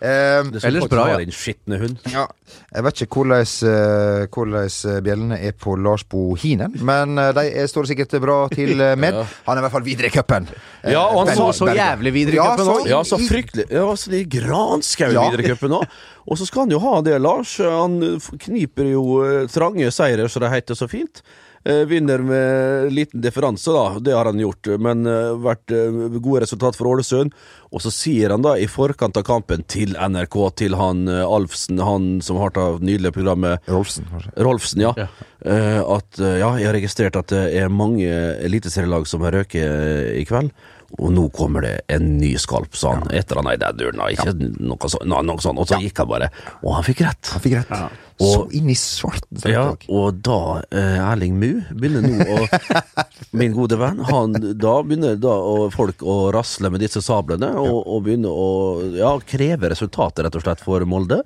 Eh, 0.00 0.44
Det 0.50 0.62
er 0.62 0.68
Ellers 0.70 0.88
bra, 0.88 1.04
ja. 1.10 1.16
din 1.20 1.32
skitne 1.36 1.78
hund. 1.82 1.98
ja. 2.12 2.26
Jeg 2.74 2.82
vet 2.86 3.00
ikke 3.04 3.20
hvordan, 3.20 3.44
eh, 3.70 4.26
hvordan 4.34 5.02
bjellene 5.04 5.36
er 5.46 5.52
på 5.52 5.74
Lars 5.78 6.02
Bohinen, 6.04 6.72
men 6.82 7.14
de 7.16 7.44
er- 7.60 7.66
står 7.70 7.86
sikkert 7.86 8.16
bra 8.22 8.48
til 8.48 8.76
med. 8.98 9.14
Han 9.46 9.56
er 9.56 9.60
i 9.60 9.64
hvert 9.66 9.72
fall 9.76 9.84
videre 9.86 10.06
i 10.06 10.10
cupen. 10.14 10.48
Ja, 10.84 11.04
og 11.04 11.28
han 11.28 11.36
så 11.36 11.50
så 11.54 11.68
jævlig 11.74 12.12
videre 12.12 12.32
i 12.32 12.36
Ja, 12.40 12.56
cupen 12.56 12.72
òg. 12.74 12.88
Ja, 12.88 13.02
så 13.04 13.18
fryktelig. 13.20 13.68
Ja, 13.70 13.84
så 13.94 14.10
det 14.10 14.20
er 14.24 14.40
granskau 14.40 15.12
Ja. 15.12 15.28
videre 15.30 15.44
i 15.44 15.52
cupen 15.54 15.70
òg. 15.78 15.84
Og 16.26 16.38
så 16.38 16.46
skal 16.46 16.62
han 16.62 16.70
jo 16.74 16.78
ha 16.80 17.00
det, 17.02 17.20
Lars. 17.20 17.56
Han 17.58 18.00
kniper 18.38 18.90
jo 18.90 19.46
trange 19.52 19.90
seire, 19.92 20.26
så 20.28 20.40
det 20.40 20.50
heter 20.50 20.74
så 20.74 20.88
fint. 20.88 21.22
Eh, 21.64 21.84
vinner 21.84 22.18
med 22.18 22.92
liten 22.92 23.20
differanse, 23.20 23.70
da. 23.70 23.98
Det 24.00 24.12
har 24.16 24.24
han 24.24 24.40
gjort. 24.40 24.66
Men 24.80 25.04
uh, 25.06 25.36
vært 25.44 25.74
eh, 25.76 25.92
gode 26.16 26.40
resultat 26.46 26.78
for 26.78 26.88
Ålesund. 26.88 27.34
Og 27.70 27.82
så 27.84 27.92
sier 27.92 28.32
han 28.32 28.42
da 28.42 28.56
i 28.58 28.66
forkant 28.70 29.18
av 29.20 29.26
kampen 29.28 29.62
til 29.68 29.92
NRK, 29.92 30.38
til 30.58 30.74
han 30.80 31.04
eh, 31.10 31.20
Alfsen, 31.22 31.78
han 31.84 32.08
som 32.24 32.40
har 32.40 32.54
tatt 32.56 32.80
nydelige 32.82 33.14
programmet 33.14 33.68
Rolfsen, 33.70 34.08
kanskje. 34.10 34.32
Rolfsen, 34.40 34.82
ja. 34.88 34.94
Ja. 34.98 35.06
Eh, 35.44 35.78
at 35.84 36.18
eh, 36.18 36.40
ja, 36.40 36.50
jeg 36.58 36.70
har 36.70 36.76
registrert 36.78 37.20
at 37.20 37.30
det 37.30 37.44
er 37.60 37.70
mange 37.72 38.08
eliteserielag 38.40 39.06
som 39.08 39.22
har 39.28 39.36
røket 39.38 39.62
eh, 39.62 40.20
i 40.22 40.26
kveld. 40.28 40.50
Og 40.98 41.12
nå 41.14 41.28
kommer 41.30 41.62
det 41.62 41.74
en 41.94 42.16
ny 42.18 42.32
skalp, 42.40 42.74
sa 42.74 42.96
han. 42.96 43.12
Et 43.14 43.22
eller 43.30 43.44
annet 43.44 43.60
i 43.60 43.62
den 43.62 43.76
duren. 43.78 44.00
da, 44.00 44.08
Ikke 44.10 44.32
noe, 44.58 44.90
så, 44.90 44.98
noe 45.06 45.44
sånt. 45.44 45.60
Og 45.62 45.68
så 45.70 45.78
gikk 45.78 46.02
han 46.02 46.08
bare. 46.10 46.32
Og 46.64 46.74
han 46.74 46.88
fikk 46.88 47.04
rett. 47.06 47.30
Han 47.36 47.44
fikk 47.44 47.60
rett. 47.60 48.00
Og- 48.20 48.32
så 48.34 48.42
inn 48.56 48.68
i 48.70 48.76
svarten. 48.76 49.40
Ja, 49.48 49.64
og 49.88 50.20
da 50.24 50.60
eh, 50.70 50.98
Erling 51.00 51.38
Mu 51.40 51.62
begynner 51.72 52.04
nå 52.04 52.26
å 52.36 52.46
Min 53.40 53.54
gode 53.54 53.76
venn, 53.78 54.00
han 54.08 54.34
da 54.58 54.74
begynner 54.82 55.14
da 55.20 55.32
å, 55.38 55.68
folk 55.72 56.02
å 56.02 56.32
rasle 56.34 56.70
med 56.72 56.82
disse 56.82 57.02
sablene 57.04 57.52
og, 57.60 57.78
og 57.86 58.02
begynner 58.08 58.34
å 58.34 58.48
ja, 58.96 59.12
kreve 59.22 59.70
resultater, 59.70 60.26
rett 60.26 60.36
og 60.36 60.42
slett, 60.44 60.62
for 60.64 60.82
Molde. 60.88 61.20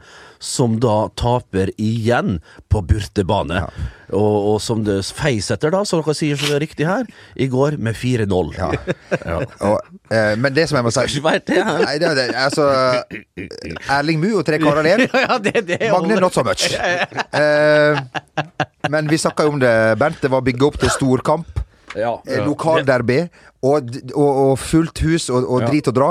Som 0.44 0.76
da 0.82 1.08
taper 1.16 1.72
igjen 1.80 2.38
på 2.68 2.82
bortebane. 2.84 3.64
Og, 4.12 4.36
og 4.52 4.58
som 4.62 4.82
det 4.84 4.98
feis 5.16 5.48
etter, 5.54 5.72
da, 5.72 5.80
som 5.88 6.02
dere 6.02 6.14
sier 6.16 6.36
så 6.38 6.50
det 6.50 6.58
er 6.58 6.62
riktig 6.66 6.86
her, 6.88 7.08
i 7.40 7.48
går 7.50 7.78
med 7.80 7.96
4-0. 7.98 8.52
Ja. 8.58 8.72
Ja. 9.24 9.38
Og, 9.70 9.78
eh, 10.12 10.34
men 10.40 10.52
det 10.54 10.66
som 10.68 10.76
jeg 10.76 10.84
må 10.84 10.90
si 10.92 11.20
det. 11.22 11.56
Nei, 11.64 11.94
det, 12.02 12.10
det, 12.18 12.24
altså 12.36 12.66
Erling 13.94 14.18
Mu 14.20 14.40
og 14.40 14.44
tre 14.46 14.58
karer 14.60 14.82
alene. 14.82 15.06
Ja, 15.24 15.38
det, 15.42 15.62
det 15.68 15.78
Magne 15.92 16.18
not 16.20 16.34
so 16.36 16.44
much. 16.44 16.66
Eh, 17.34 17.98
men 18.90 19.08
vi 19.10 19.18
snakka 19.18 19.46
jo 19.46 19.54
om 19.54 19.60
det, 19.62 19.74
Bernt. 19.98 20.20
Det 20.22 20.30
var 20.30 20.44
bygga 20.44 20.66
opp 20.68 20.78
til 20.82 20.92
storkamp. 20.92 21.60
Ja. 21.94 22.16
ja. 22.26 22.44
Lokalderby. 22.46 23.24
Og, 23.64 23.92
og, 24.12 24.30
og 24.46 24.58
fullt 24.60 25.00
hus 25.06 25.30
og, 25.32 25.46
og 25.48 25.64
drit 25.68 25.88
og 25.90 25.96
dra. 25.96 26.10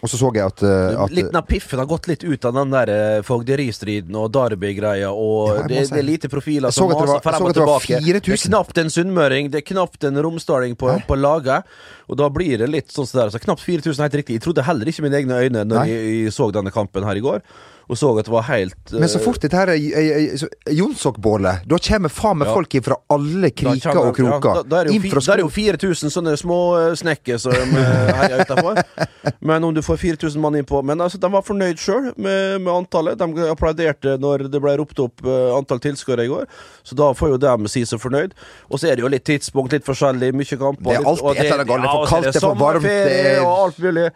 Og 0.00 0.08
så 0.08 0.16
så 0.16 0.30
jeg 0.32 0.46
at, 0.46 0.62
eh, 0.64 0.96
at 0.96 1.12
Litt 1.12 1.34
av 1.36 1.44
piffen 1.48 1.80
har 1.80 1.88
gått 1.88 2.08
litt 2.08 2.22
ut 2.24 2.44
av 2.48 2.54
den 2.56 2.70
der 2.72 2.90
uh, 2.90 3.24
fogderistriden 3.26 4.16
og 4.16 4.30
Derby-greia, 4.32 5.10
og 5.12 5.58
Ja, 5.58 5.64
det, 5.68 5.82
si 5.88 5.94
det 5.94 6.00
er 6.00 6.06
lite 6.06 6.30
profiler 6.32 6.72
som 6.72 6.88
så 6.88 6.94
det 6.94 7.08
maser 7.10 7.24
frem 7.26 7.44
og 7.44 7.50
det 7.50 7.58
tilbake. 7.58 7.98
4000. 8.00 8.16
Det 8.16 8.36
er 8.36 8.44
knapt 8.46 8.80
en 8.80 8.92
sunnmøring, 8.94 9.50
det 9.52 9.60
er 9.60 9.66
knapt 9.74 10.06
en 10.08 10.22
romsdaling 10.24 10.78
på, 10.80 10.94
på 11.04 11.18
laget, 11.20 11.68
og 12.08 12.20
da 12.20 12.30
blir 12.32 12.64
det 12.64 12.70
litt 12.72 12.88
sånn 12.94 13.08
som 13.08 13.18
det 13.18 13.26
der. 13.26 13.34
Så 13.36 13.42
knapt 13.44 13.64
4000 13.66 13.92
er 14.00 14.08
helt 14.08 14.18
riktig. 14.22 14.38
Jeg 14.40 14.46
trodde 14.46 14.64
heller 14.64 14.92
ikke 14.92 15.04
mine 15.04 15.20
egne 15.20 15.42
øyne 15.44 15.66
når 15.68 15.92
jeg, 15.92 16.16
jeg 16.24 16.34
så 16.38 16.48
denne 16.56 16.72
kampen 16.72 17.04
her 17.04 17.20
i 17.20 17.24
går, 17.26 17.44
og 17.90 17.98
så 17.98 18.10
at 18.20 18.28
det 18.28 18.32
var 18.32 18.44
helt 18.46 18.92
Men 18.94 19.08
så 19.10 19.18
eh, 19.18 19.24
fort 19.24 19.40
dette 19.42 19.56
her 19.58 19.72
er- 19.74 20.48
Jonsok-bålet. 20.70 21.64
Da 21.66 21.78
kommer 21.82 22.08
faen 22.12 22.38
meg 22.38 22.48
Ja. 22.48 22.54
folk 22.54 22.76
fra 22.86 22.96
alle 23.10 23.50
kriker 23.50 23.98
og 23.98 24.14
kroker. 24.16 24.54
Ja, 24.54 24.62
da, 24.62 24.62
da, 24.62 24.76
er 24.84 25.00
fi, 25.00 25.10
da 25.10 25.32
er 25.32 25.40
det 25.40 25.44
jo 25.44 25.50
4000 25.50 26.12
sånne 26.14 26.36
små 26.38 26.58
eh, 26.78 26.94
snekker 27.00 27.38
som 27.42 27.52
eh, 27.52 28.12
heier 28.20 28.44
utafor. 28.44 28.78
Men 29.50 29.64
om 29.64 29.74
du 29.74 29.82
får 29.82 29.98
4000 30.00 30.40
mann 30.40 30.54
innpå 30.56 30.82
Men 30.86 31.00
altså, 31.00 31.18
de 31.20 31.28
var 31.32 31.42
fornøyd 31.44 31.78
sjøl 31.82 32.12
med, 32.16 32.60
med 32.62 32.72
antallet. 32.72 33.18
De 33.20 33.48
applauderte 33.50 34.16
når 34.22 34.46
det 34.52 34.60
ble 34.62 34.76
ropt 34.80 34.98
opp 35.02 35.26
antall 35.56 35.80
tilskuere 35.82 36.24
i 36.24 36.30
går, 36.30 36.46
så 36.86 36.94
da 36.96 37.10
får 37.16 37.34
jo 37.34 37.40
de 37.42 37.68
si 37.72 37.82
seg 37.88 38.00
fornøyd. 38.02 38.32
Og 38.70 38.78
så 38.80 38.88
er 38.90 38.96
det 38.96 39.04
jo 39.04 39.10
litt 39.12 39.24
tidspunkt, 39.28 39.72
litt 39.74 39.84
forskjellig, 39.86 40.30
mye 40.36 40.58
kamper. 40.60 40.86
Det 40.90 40.96
er 41.00 41.08
alltid 41.10 41.42
et 41.42 41.52
eller 41.52 41.64
annet 41.64 41.68
galt. 41.68 41.82
Det 41.82 41.90
er 41.90 41.96
for 41.96 42.06
kaldt, 42.10 42.30
det 42.30 42.36
er 42.36 42.46
for 42.46 42.60
varmt, 42.60 42.82
det 42.86 43.26
er- 43.34 43.42
Og 43.44 43.52
alt 43.66 43.78
mulig. 43.84 44.06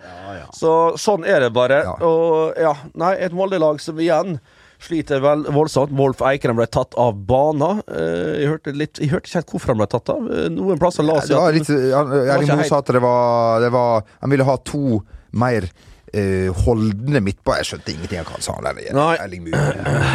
Så 0.54 0.72
sånn 1.00 1.26
er 1.26 1.40
det 1.46 1.52
bare. 1.56 1.82
Ja. 1.84 1.94
Og 2.06 2.54
ja, 2.60 2.72
nei, 2.94 3.12
et 3.26 3.32
Molde-lag 3.64 3.80
som 3.80 3.98
igjen 4.00 4.38
sliter 4.84 5.20
vel 5.24 5.46
voldsomt. 5.54 5.94
Wolf 5.96 6.20
Eikrem 6.20 6.58
ble 6.58 6.66
tatt 6.68 6.94
av 7.00 7.16
banen. 7.26 7.80
Eh, 7.88 8.42
jeg, 8.42 8.50
hørte 8.50 8.74
litt, 8.76 9.00
jeg 9.00 9.12
hørte 9.12 9.30
ikke 9.30 9.40
helt 9.40 9.54
hvorfor 9.54 9.72
han 9.72 9.80
ble 9.80 9.88
tatt 9.94 10.12
av. 10.12 10.26
Eh, 10.28 10.48
Noen 10.52 10.80
plasser 10.80 11.06
la 11.06 11.20
seg 11.24 11.38
Erling 11.40 12.50
Moe 12.52 12.68
sa 12.68 12.82
at 12.82 12.92
det 12.92 13.00
var, 13.04 13.62
det 13.64 13.70
var 13.72 14.04
Han 14.20 14.34
ville 14.34 14.46
ha 14.48 14.58
to 14.60 15.00
mer 15.32 15.68
eh, 16.14 16.62
holdne 16.64 17.20
midtbå. 17.24 17.54
Jeg 17.58 17.68
skjønte 17.68 17.92
ingenting 17.92 18.20
av 18.20 18.28
hva 18.28 18.38
han 18.38 18.44
sa. 18.44 18.54
Nei. 18.64 19.40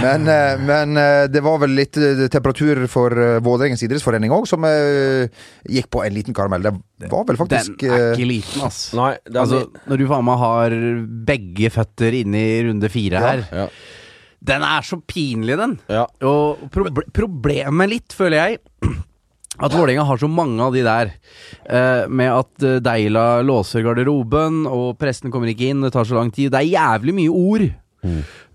Men, 0.04 0.28
eh, 0.32 0.62
men 0.64 1.00
eh, 1.00 1.26
det 1.32 1.44
var 1.46 1.60
vel 1.64 1.76
litt 1.78 2.00
temperatur 2.34 2.86
for 2.92 3.14
uh, 3.14 3.40
Vålerengens 3.44 3.84
idrettsforening 3.86 4.34
òg, 4.36 4.48
som 4.50 4.66
gikk 4.66 5.90
på 5.94 6.04
en 6.06 6.16
liten 6.16 6.36
karamell. 6.38 6.64
Det 6.64 7.12
var 7.12 7.26
vel 7.28 7.40
faktisk 7.40 7.78
Den 7.82 7.96
er 7.96 8.14
ikke 8.16 8.30
liten, 8.30 8.64
ass. 8.66 8.82
Nei, 8.98 9.14
den 9.28 9.42
Altså, 9.44 9.62
når 9.90 10.02
du 10.02 10.08
faen 10.10 10.28
meg 10.28 10.42
har 10.42 10.76
begge 11.30 11.72
føtter 11.74 12.20
inne 12.22 12.42
i 12.42 12.58
runde 12.68 12.90
fire 12.92 13.24
her 13.24 13.44
ja. 13.56 13.68
Den 14.50 14.64
er 14.64 14.86
så 14.88 15.00
pinlig, 15.04 15.58
den. 15.60 15.76
Ja. 15.92 16.06
Og 16.28 16.62
proble 16.72 17.04
problemet 17.16 17.92
litt, 17.92 18.16
føler 18.16 18.40
jeg 18.40 19.06
at 19.60 19.76
Vålerenga 19.76 20.06
har 20.08 20.20
så 20.22 20.30
mange 20.32 20.64
av 20.64 20.76
de 20.76 20.84
der, 20.86 21.12
eh, 21.68 22.08
med 22.08 22.32
at 22.32 22.64
eh, 22.64 22.80
Deila 22.84 23.42
låser 23.44 23.84
garderoben, 23.84 24.64
og 24.70 24.98
presten 25.02 25.34
kommer 25.34 25.52
ikke 25.52 25.70
inn, 25.74 25.84
det 25.84 25.92
tar 25.96 26.08
så 26.08 26.16
lang 26.20 26.32
tid. 26.32 26.54
Det 26.54 26.62
er 26.62 26.74
jævlig 26.78 27.16
mye 27.18 27.36
ord. 27.36 27.68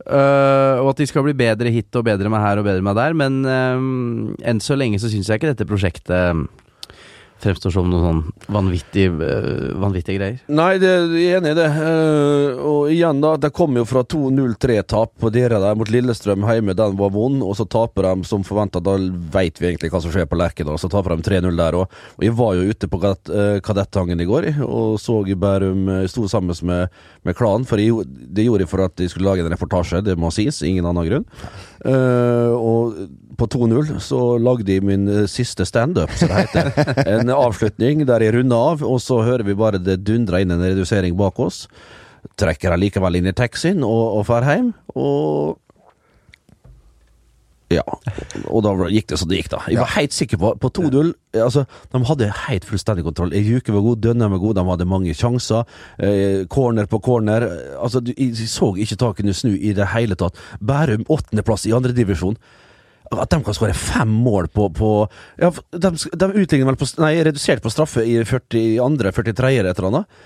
Eh, 0.04 0.76
og 0.80 0.90
at 0.90 1.00
de 1.00 1.06
skal 1.08 1.24
bli 1.26 1.36
bedre 1.36 1.72
hit 1.72 1.96
og 1.96 2.06
bedre 2.08 2.32
med 2.32 2.40
her 2.40 2.60
og 2.60 2.64
bedre 2.66 2.84
med 2.84 2.96
der, 2.96 3.16
men 3.16 3.40
eh, 3.44 4.48
enn 4.50 4.62
så 4.64 4.76
lenge 4.76 5.00
så 5.00 5.12
syns 5.12 5.28
jeg 5.28 5.40
ikke 5.40 5.52
dette 5.52 5.68
prosjektet 5.68 6.46
fremstår 7.44 7.74
som 7.74 7.88
noen 7.90 8.04
sånn 8.04 8.52
vanvittig, 8.54 9.06
eh, 9.22 9.74
vanvittige 9.80 10.18
greier. 10.18 10.40
Nei, 10.48 10.72
det, 10.82 10.92
jeg 11.14 11.30
er 11.30 11.40
enig 11.40 11.52
i 11.54 11.58
det. 11.58 11.68
Eh, 11.70 12.62
og 12.64 12.92
igjen, 12.92 13.20
da. 13.24 13.34
Det 13.40 13.52
kom 13.56 13.76
jo 13.78 13.84
fra 13.88 14.04
2-0-3-tap 14.14 15.14
på 15.20 15.32
dere 15.34 15.60
der 15.62 15.78
mot 15.78 15.90
Lillestrøm 15.92 16.46
hjemme. 16.48 16.76
Den 16.78 16.96
var 17.00 17.12
vond. 17.14 17.42
Og 17.44 17.56
så 17.58 17.68
taper 17.68 18.08
de 18.10 18.28
som 18.28 18.46
forventa. 18.46 18.82
Da 18.84 18.96
veit 19.34 19.60
vi 19.60 19.70
egentlig 19.70 19.92
hva 19.94 20.02
som 20.04 20.14
skjer 20.14 20.28
på 20.30 20.38
Lerkendal. 20.40 20.80
Så 20.80 20.90
taper 20.92 21.16
de 21.16 21.28
3-0 21.28 21.60
der 21.60 21.78
òg. 21.80 22.00
Og 22.18 22.26
jeg 22.26 22.36
var 22.38 22.54
jo 22.58 22.68
ute 22.70 22.90
på 22.90 23.02
uh, 23.04 23.60
Kadettangen 23.64 24.20
i 24.20 24.28
går 24.28 24.50
og 24.64 24.96
så 25.00 25.20
i 25.28 25.36
Bærum 25.38 25.86
sto 26.10 26.26
sammen 26.28 26.56
med, 26.66 26.92
med 27.24 27.36
klanen. 27.38 27.66
For 27.68 27.80
jeg, 27.80 28.04
det 28.06 28.46
gjorde 28.46 28.66
jeg 28.66 28.72
for 28.72 28.84
at 28.84 28.96
de 29.00 29.08
skulle 29.10 29.28
lage 29.28 29.44
en 29.44 29.52
reportasje, 29.52 30.02
det 30.04 30.16
må 30.20 30.32
sies. 30.34 30.62
Ingen 30.66 30.88
annen 30.88 31.08
grunn. 31.08 31.26
Eh, 31.84 32.52
og 32.54 32.96
på 33.38 33.48
2-0 33.50 33.98
så 34.04 34.20
lagde 34.40 34.72
jeg 34.72 34.84
min 34.86 35.08
eh, 35.10 35.26
siste 35.30 35.66
standup, 35.68 36.12
som 36.18 36.30
det 36.30 36.44
heter. 36.44 36.70
En 37.16 37.32
avslutning 37.34 38.04
der 38.08 38.24
jeg 38.24 38.36
runder 38.38 38.70
av, 38.72 38.86
og 38.86 39.00
så 39.02 39.22
hører 39.26 39.46
vi 39.46 39.58
bare 39.58 39.82
det 39.82 40.02
dundrer 40.06 40.44
inn 40.44 40.54
en 40.54 40.64
redusering 40.64 41.16
bak 41.18 41.40
oss. 41.42 41.64
Trekker 42.40 42.72
jeg 42.72 42.86
likevel 42.86 43.20
inn 43.20 43.28
i 43.28 43.36
taxien 43.36 43.84
og, 43.84 44.20
og 44.20 44.24
drar 44.30 44.48
hjem, 44.48 44.72
og 44.96 45.60
ja, 47.72 47.82
og 48.52 48.60
da 48.64 48.72
gikk 48.92 49.08
det 49.10 49.18
som 49.18 49.30
det 49.30 49.38
gikk, 49.40 49.50
da. 49.54 49.60
Jeg 49.72 49.80
var 49.80 49.92
helt 49.94 50.14
sikker 50.14 50.40
på 50.40 50.50
På 50.60 50.68
2-0 50.76 51.12
altså, 51.40 51.64
De 51.92 52.00
hadde 52.10 52.28
helt 52.44 52.66
fullstendig 52.68 53.04
kontroll. 53.06 53.32
Juke 53.34 53.72
var 53.72 53.84
god, 53.86 54.02
Dønne 54.04 54.28
var 54.30 54.42
god, 54.42 54.58
de 54.58 54.64
hadde 54.68 54.88
mange 54.88 55.14
sjanser. 55.16 55.64
Eh, 55.98 56.44
corner 56.52 56.86
på 56.90 57.00
corner. 57.04 57.46
Altså, 57.80 58.02
du, 58.04 58.12
jeg 58.12 58.48
så 58.52 58.74
ikke 58.76 59.00
takene 59.00 59.34
snu 59.34 59.54
i 59.54 59.72
det 59.76 59.88
hele 59.94 60.18
tatt. 60.20 60.38
Bærum 60.60 61.06
åttendeplass 61.08 61.66
i 61.66 61.74
andredivisjon. 61.74 62.36
At 63.12 63.30
de 63.30 63.40
kan 63.44 63.56
skåre 63.56 63.74
fem 63.76 64.08
mål 64.24 64.48
på, 64.48 64.70
på 64.72 64.90
ja, 65.40 65.50
De, 65.76 65.90
de 65.92 66.28
vel 66.70 66.78
på 66.80 66.88
Nei, 67.02 67.18
redusert 67.26 67.62
på 67.62 67.72
straffe 67.72 68.04
i 68.04 68.16
42., 68.24 69.12
43. 69.12 69.50
et 69.60 69.78
eller 69.78 69.90
annet. 69.90 70.22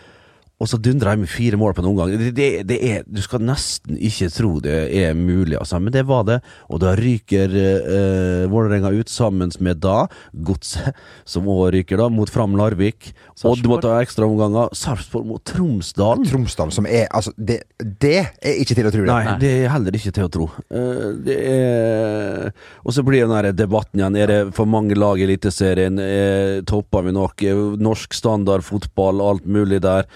Og 0.58 0.66
så 0.66 0.78
dundrer 0.82 1.14
jeg 1.14 1.22
med 1.22 1.30
fire 1.30 1.58
mål 1.58 1.74
på 1.76 1.84
en 1.84 1.88
omgang. 1.92 2.10
Det, 2.18 2.32
det, 2.34 2.46
det 2.66 2.78
er, 2.82 3.04
du 3.06 3.20
skal 3.22 3.44
nesten 3.46 3.94
ikke 3.94 4.26
tro 4.34 4.56
det 4.62 4.74
er 4.90 5.12
mulig, 5.14 5.54
altså. 5.54 5.78
Men 5.78 5.94
det 5.94 6.02
var 6.08 6.24
det. 6.26 6.40
Og 6.66 6.80
da 6.82 6.96
ryker 6.98 7.54
eh, 7.54 8.46
Vålerenga 8.50 8.90
ut 8.98 9.12
sammen 9.12 9.54
med 9.62 9.78
da 9.84 10.08
Godset, 10.34 10.98
som 11.22 11.46
òg 11.46 11.76
ryker 11.76 12.02
da, 12.02 12.08
mot 12.10 12.30
Fram 12.30 12.56
Larvik. 12.58 13.12
Odd 13.46 13.70
må 13.70 13.78
ta 13.84 14.00
ekstraomganger. 14.02 14.74
Sarpsborg 14.74 15.28
mot 15.30 15.44
Tromsdalen. 15.46 16.26
Tromsdalen, 16.26 16.74
som 16.74 16.90
er 16.90 17.06
Altså, 17.14 17.30
det, 17.38 17.60
det 17.78 18.18
er 18.18 18.58
ikke 18.58 18.74
til 18.74 18.90
å 18.90 18.92
tro, 18.92 19.06
det. 19.06 19.14
Nei, 19.14 19.38
det 19.38 19.52
er 19.62 19.72
heller 19.76 19.94
ikke 19.94 20.14
til 20.18 20.26
å 20.26 20.32
tro. 20.32 20.50
Uh, 20.74 21.14
det 21.22 21.38
er 21.38 22.50
Og 22.82 22.98
så 22.98 23.06
blir 23.06 23.28
den 23.28 23.36
der 23.36 23.52
debatten 23.54 24.02
igjen. 24.02 24.18
Er 24.18 24.32
det 24.32 24.40
for 24.58 24.66
mange 24.66 24.98
lag 24.98 25.22
i 25.22 25.26
Eliteserien? 25.28 26.02
Eh, 26.02 26.58
Topper 26.66 27.06
vi 27.06 27.14
nok? 27.14 27.46
Eh, 27.46 27.64
Norsk 27.78 28.16
standard 28.16 28.66
fotball, 28.66 29.22
alt 29.22 29.46
mulig 29.46 29.80
der. 29.86 30.10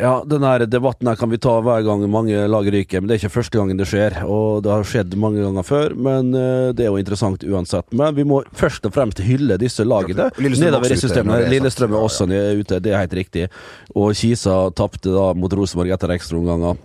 Ja, 0.00 0.24
den 0.26 0.42
her 0.42 0.64
debatten 0.66 1.06
her 1.06 1.16
kan 1.18 1.30
vi 1.30 1.38
ta 1.38 1.52
hver 1.62 1.84
gang 1.86 2.02
mange 2.10 2.46
lag 2.50 2.66
ryker, 2.72 3.00
men 3.00 3.08
det 3.08 3.16
er 3.16 3.22
ikke 3.22 3.36
første 3.36 3.60
gangen 3.60 3.78
det 3.78 3.86
skjer. 3.88 4.16
Og 4.26 4.64
det 4.64 4.72
har 4.72 4.88
skjedd 4.88 5.14
mange 5.20 5.44
ganger 5.44 5.66
før, 5.66 5.94
men 5.94 6.32
eh, 6.38 6.72
det 6.74 6.86
er 6.86 6.90
jo 6.90 7.00
interessant 7.00 7.44
uansett. 7.46 7.86
Men 7.94 8.16
vi 8.16 8.26
må 8.26 8.42
først 8.58 8.86
og 8.88 8.96
fremst 8.96 9.22
hylle 9.24 9.58
disse 9.60 9.86
lagene 9.86 10.30
er 10.32 10.58
nedover 10.58 10.90
i 10.90 10.98
systemet. 10.98 11.46
Lillestrøm 11.52 11.94
er 11.94 12.08
også 12.08 12.26
ute, 12.26 12.80
det 12.82 12.92
er 12.92 13.04
helt 13.04 13.16
riktig. 13.20 13.46
Og 13.94 14.14
Kisa 14.18 14.64
tapte 14.74 15.14
da 15.14 15.30
mot 15.38 15.52
Rosenborg 15.54 15.94
etter 15.94 16.16
ekstraomganger. 16.16 16.80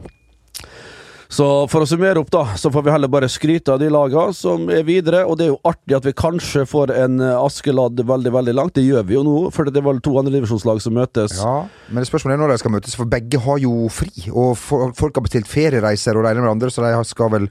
Så 1.30 1.46
for 1.70 1.86
å 1.86 1.86
summere 1.86 2.18
opp, 2.18 2.32
da, 2.34 2.56
så 2.58 2.72
får 2.74 2.88
vi 2.88 2.90
heller 2.90 3.10
bare 3.14 3.28
skryte 3.30 3.70
av 3.76 3.78
de 3.78 3.86
lagene 3.94 4.34
som 4.34 4.64
er 4.74 4.82
videre. 4.88 5.20
Og 5.30 5.36
det 5.38 5.46
er 5.46 5.52
jo 5.52 5.60
artig 5.70 5.94
at 5.94 6.08
vi 6.08 6.14
kanskje 6.18 6.64
får 6.66 6.90
en 6.96 7.20
eh, 7.22 7.36
Askeladd 7.38 8.02
veldig, 8.02 8.32
veldig 8.34 8.56
langt. 8.58 8.74
Det 8.80 8.82
gjør 8.88 9.06
vi 9.06 9.14
jo 9.14 9.22
nå, 9.28 9.36
for 9.54 9.70
det 9.70 9.78
er 9.78 9.86
vel 9.86 10.02
to 10.02 10.16
andredivisjonslag 10.18 10.82
som 10.82 10.98
møtes. 10.98 11.38
Ja, 11.38 11.68
men 11.94 12.08
spørsmålet 12.10 12.34
er 12.34 12.42
når 12.42 12.56
de 12.56 12.58
skal 12.64 12.74
møtes, 12.74 12.98
for 12.98 13.12
begge 13.14 13.44
har 13.46 13.62
jo 13.62 13.76
fri. 13.94 14.10
Og 14.34 14.56
for, 14.58 14.90
folk 14.98 15.22
har 15.22 15.28
bestilt 15.28 15.52
feriereiser 15.52 16.18
og 16.18 16.26
det 16.26 16.34
ene 16.34 16.42
med 16.42 16.50
det 16.50 16.56
andre, 16.58 16.74
så 16.74 16.88
de 16.88 17.06
skal 17.12 17.32
vel 17.38 17.48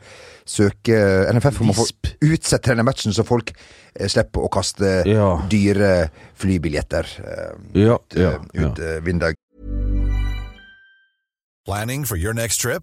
søke 0.49 0.99
NFF 1.39 1.63
om 1.63 1.71
å 1.71 1.79
få 1.79 1.87
utsette 2.33 2.73
denne 2.73 2.83
matchen, 2.89 3.15
så 3.15 3.23
folk 3.31 3.55
eh, 3.55 4.11
slipper 4.11 4.43
å 4.43 4.51
kaste 4.59 5.05
Ja. 5.07 5.31
dyre 5.55 6.09
flybilletter 6.35 7.15
eh, 7.23 7.55
Ja, 7.79 7.95
ut, 8.03 8.19
ja, 8.19 8.35
eh, 8.43 8.59
ut 8.67 8.83
eh, 8.83 8.99
vinduet. 9.07 9.39
Planning 11.69 12.03
for 12.09 12.17
your 12.19 12.35
next 12.35 12.59
trip? 12.65 12.83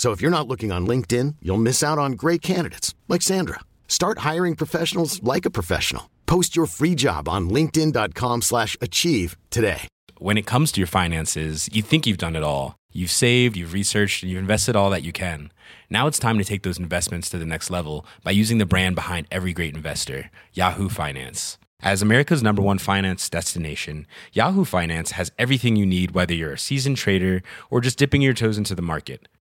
So 0.00 0.12
if 0.12 0.22
you're 0.22 0.30
not 0.30 0.48
looking 0.48 0.72
on 0.72 0.86
LinkedIn, 0.86 1.36
you'll 1.42 1.66
miss 1.68 1.82
out 1.82 1.98
on 1.98 2.12
great 2.12 2.40
candidates 2.40 2.94
like 3.06 3.20
Sandra. 3.20 3.60
Start 3.86 4.20
hiring 4.20 4.56
professionals 4.56 5.22
like 5.22 5.44
a 5.44 5.50
professional. 5.50 6.08
Post 6.24 6.56
your 6.56 6.64
free 6.64 6.94
job 6.94 7.28
on 7.28 7.50
linkedin.com/achieve 7.50 9.36
today. 9.50 9.82
when 10.18 10.38
it 10.38 10.46
comes 10.46 10.72
to 10.72 10.80
your 10.80 10.86
finances, 10.86 11.68
you 11.72 11.82
think 11.82 12.06
you've 12.06 12.24
done 12.24 12.36
it 12.36 12.42
all. 12.42 12.76
You've 12.92 13.10
saved, 13.10 13.58
you've 13.58 13.74
researched, 13.74 14.22
and 14.22 14.32
you've 14.32 14.40
invested 14.40 14.74
all 14.74 14.88
that 14.90 15.02
you 15.02 15.12
can. 15.12 15.52
Now 15.90 16.06
it's 16.06 16.18
time 16.18 16.38
to 16.38 16.44
take 16.44 16.62
those 16.62 16.78
investments 16.78 17.28
to 17.28 17.38
the 17.38 17.52
next 17.52 17.70
level 17.70 18.06
by 18.24 18.30
using 18.30 18.56
the 18.56 18.72
brand 18.72 18.94
behind 18.94 19.26
every 19.30 19.52
great 19.52 19.74
investor, 19.74 20.30
Yahoo 20.54 20.88
Finance. 20.88 21.58
As 21.82 22.00
America's 22.00 22.42
number 22.42 22.62
one 22.62 22.78
finance 22.78 23.28
destination, 23.28 24.06
Yahoo 24.32 24.64
Finance 24.64 25.10
has 25.12 25.32
everything 25.38 25.76
you 25.76 25.84
need, 25.84 26.12
whether 26.12 26.34
you're 26.34 26.54
a 26.54 26.58
seasoned 26.58 26.96
trader 26.96 27.42
or 27.68 27.82
just 27.82 27.98
dipping 27.98 28.22
your 28.22 28.34
toes 28.34 28.56
into 28.56 28.74
the 28.74 28.90
market. 28.94 29.28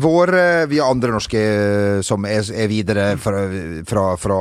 våre 0.00 0.66
Vi 0.70 0.78
har 0.80 0.90
andre 0.90 1.12
norske 1.12 1.40
eh, 1.40 2.00
som 2.06 2.24
er, 2.28 2.46
er 2.54 2.70
videre 2.70 3.06
fra, 3.20 3.44
fra, 3.88 4.04
fra 4.20 4.38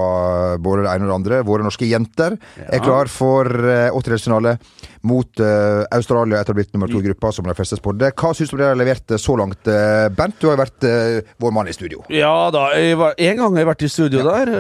både 0.62 0.86
det 0.86 0.93
ene 0.93 1.08
og 1.08 1.12
det 1.12 1.17
andre. 1.20 1.41
Våre 1.48 1.65
norske 1.65 1.88
jenter 1.89 2.38
er 2.63 2.84
klar 2.84 3.12
for 3.12 3.50
eh, 3.50 3.89
åttedelsfinale 3.93 4.58
mot 5.03 5.39
eh, 5.39 5.84
Australia 5.91 6.39
etter 6.39 6.53
å 6.53 6.55
ha 6.55 6.60
blitt 6.62 6.74
nummer 6.75 6.91
to 6.91 7.01
i 7.01 7.08
gruppa, 7.10 7.32
som 7.36 7.48
de 7.48 7.55
fleste 7.58 7.77
spådde. 7.79 8.13
Hva 8.15 8.32
syns 8.36 8.53
du 8.53 8.58
de 8.60 8.67
har 8.70 8.79
levert 8.79 9.12
eh, 9.12 9.22
så 9.22 9.36
langt, 9.39 9.67
eh, 9.67 10.08
Bent? 10.15 10.39
Du 10.39 10.48
har 10.48 10.55
jo 10.55 10.63
vært 10.63 10.88
eh, 10.88 11.34
vår 11.43 11.55
mann 11.55 11.70
i 11.70 11.75
studio. 11.75 12.05
Ja 12.13 12.50
da, 12.53 12.70
var, 13.00 13.17
en 13.17 13.39
gang 13.41 13.58
har 13.58 13.63
jeg 13.63 13.72
vært 13.74 13.86
i 13.86 13.91
studio 13.91 14.24
der. 14.27 14.53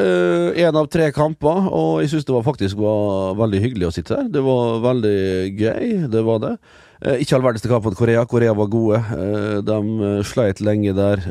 Én 0.59 0.79
av 0.79 0.89
tre 0.91 1.09
kamper. 1.15 1.69
Og 1.71 2.01
jeg 2.03 2.13
syns 2.13 2.27
det 2.27 2.35
var 2.35 2.47
faktisk 2.47 2.79
var 2.81 3.37
veldig 3.39 3.63
hyggelig 3.63 3.89
å 3.89 3.93
sitte 3.95 4.19
der. 4.19 4.31
Det 4.35 4.43
var 4.43 4.81
veldig 4.83 5.19
gøy, 5.59 5.85
det 6.11 6.25
var 6.27 6.43
det. 6.43 6.55
Eh, 7.03 7.19
ikke 7.19 7.35
all 7.35 7.43
verdens 7.43 7.65
kamp 7.67 7.83
mot 7.83 7.97
Korea. 7.99 8.23
Korea 8.29 8.53
var 8.55 8.69
gode. 8.71 9.01
Eh, 9.17 9.57
de 9.67 9.77
eh, 10.07 10.23
sleit 10.27 10.61
lenge 10.63 10.93
der. 10.95 11.23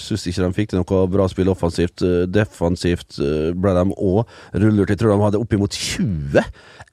Syns 0.00 0.26
ikke 0.28 0.44
de 0.44 0.52
fikk 0.58 0.72
til 0.72 0.82
noe 0.82 1.06
bra 1.08 1.28
spill 1.32 1.48
offensivt. 1.52 2.04
Defensivt 2.28 3.16
ble 3.56 3.74
de 3.78 3.84
òg 3.94 4.24
rullert. 4.52 4.92
Jeg 4.92 5.00
tror 5.00 5.14
de 5.14 5.24
hadde 5.24 5.40
oppimot 5.40 5.72
20 5.72 6.44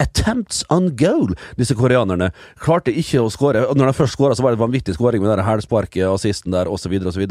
attempts 0.01 0.63
on 0.73 0.87
goal, 0.97 1.35
disse 1.59 1.75
koreanerne. 1.77 2.31
Klarte 2.63 2.93
ikke 2.97 3.19
å 3.21 3.29
skåre. 3.29 3.67
Når 3.77 3.91
de 3.91 3.97
først 3.99 4.15
skåra, 4.15 4.33
så 4.33 4.41
var 4.41 4.55
det 4.55 4.57
en 4.57 4.63
vanvittig 4.63 4.95
skåring 4.95 5.21
med 5.21 5.29
det 5.29 5.45
hælsparket, 5.45 6.07
assisten 6.07 6.55
der, 6.55 6.71
osv., 6.71 6.95
osv. 7.11 7.25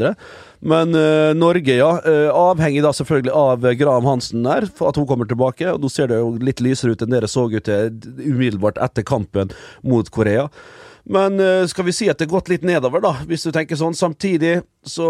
Men 0.63 0.95
uh, 0.95 1.33
Norge, 1.35 1.75
ja. 1.75 1.89
avhengig 2.31 2.85
da 2.85 2.93
selvfølgelig 2.95 3.33
av 3.35 3.67
Graham 3.81 4.07
Hansen 4.07 4.45
der, 4.47 4.69
at 4.69 5.01
hun 5.01 5.09
kommer 5.09 5.27
tilbake. 5.27 5.67
Og 5.73 5.83
nå 5.83 5.91
ser 5.91 6.13
det 6.13 6.21
jo 6.21 6.37
litt 6.39 6.63
lysere 6.63 6.95
ut 6.95 7.03
enn 7.03 7.17
det 7.17 7.27
så 7.31 7.49
ut 7.51 7.73
umiddelbart 7.73 8.79
etter 8.79 9.03
kampen 9.07 9.51
mot 9.83 10.07
Korea. 10.13 10.47
Men 11.03 11.39
eh, 11.39 11.65
skal 11.67 11.87
vi 11.87 11.95
si 11.95 12.09
at 12.11 12.19
det 12.19 12.27
har 12.27 12.35
gått 12.37 12.51
litt 12.51 12.65
nedover, 12.67 13.01
da, 13.03 13.15
hvis 13.27 13.47
du 13.47 13.51
tenker 13.55 13.79
sånn. 13.79 13.97
Samtidig 13.97 14.59
så 14.85 15.07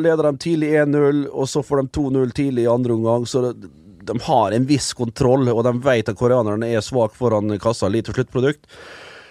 leder 0.00 0.30
de 0.30 0.38
tidlig 0.42 0.74
1-0, 0.84 1.26
og 1.32 1.50
så 1.50 1.64
får 1.66 1.82
de 1.82 1.88
2-0 1.98 2.36
tidlig 2.36 2.66
i 2.66 2.70
andre 2.70 2.94
omgang. 2.94 3.26
Så 3.26 3.42
det, 3.48 3.70
de 4.06 4.20
har 4.22 4.54
en 4.54 4.68
viss 4.68 4.92
kontroll, 4.94 5.48
og 5.50 5.64
de 5.66 5.74
vet 5.82 6.08
at 6.08 6.18
koreanerne 6.18 6.70
er 6.70 6.84
svak 6.84 7.16
foran 7.18 7.58
kassa. 7.62 7.90
Lite 7.90 8.14
sluttprodukt. 8.14 8.70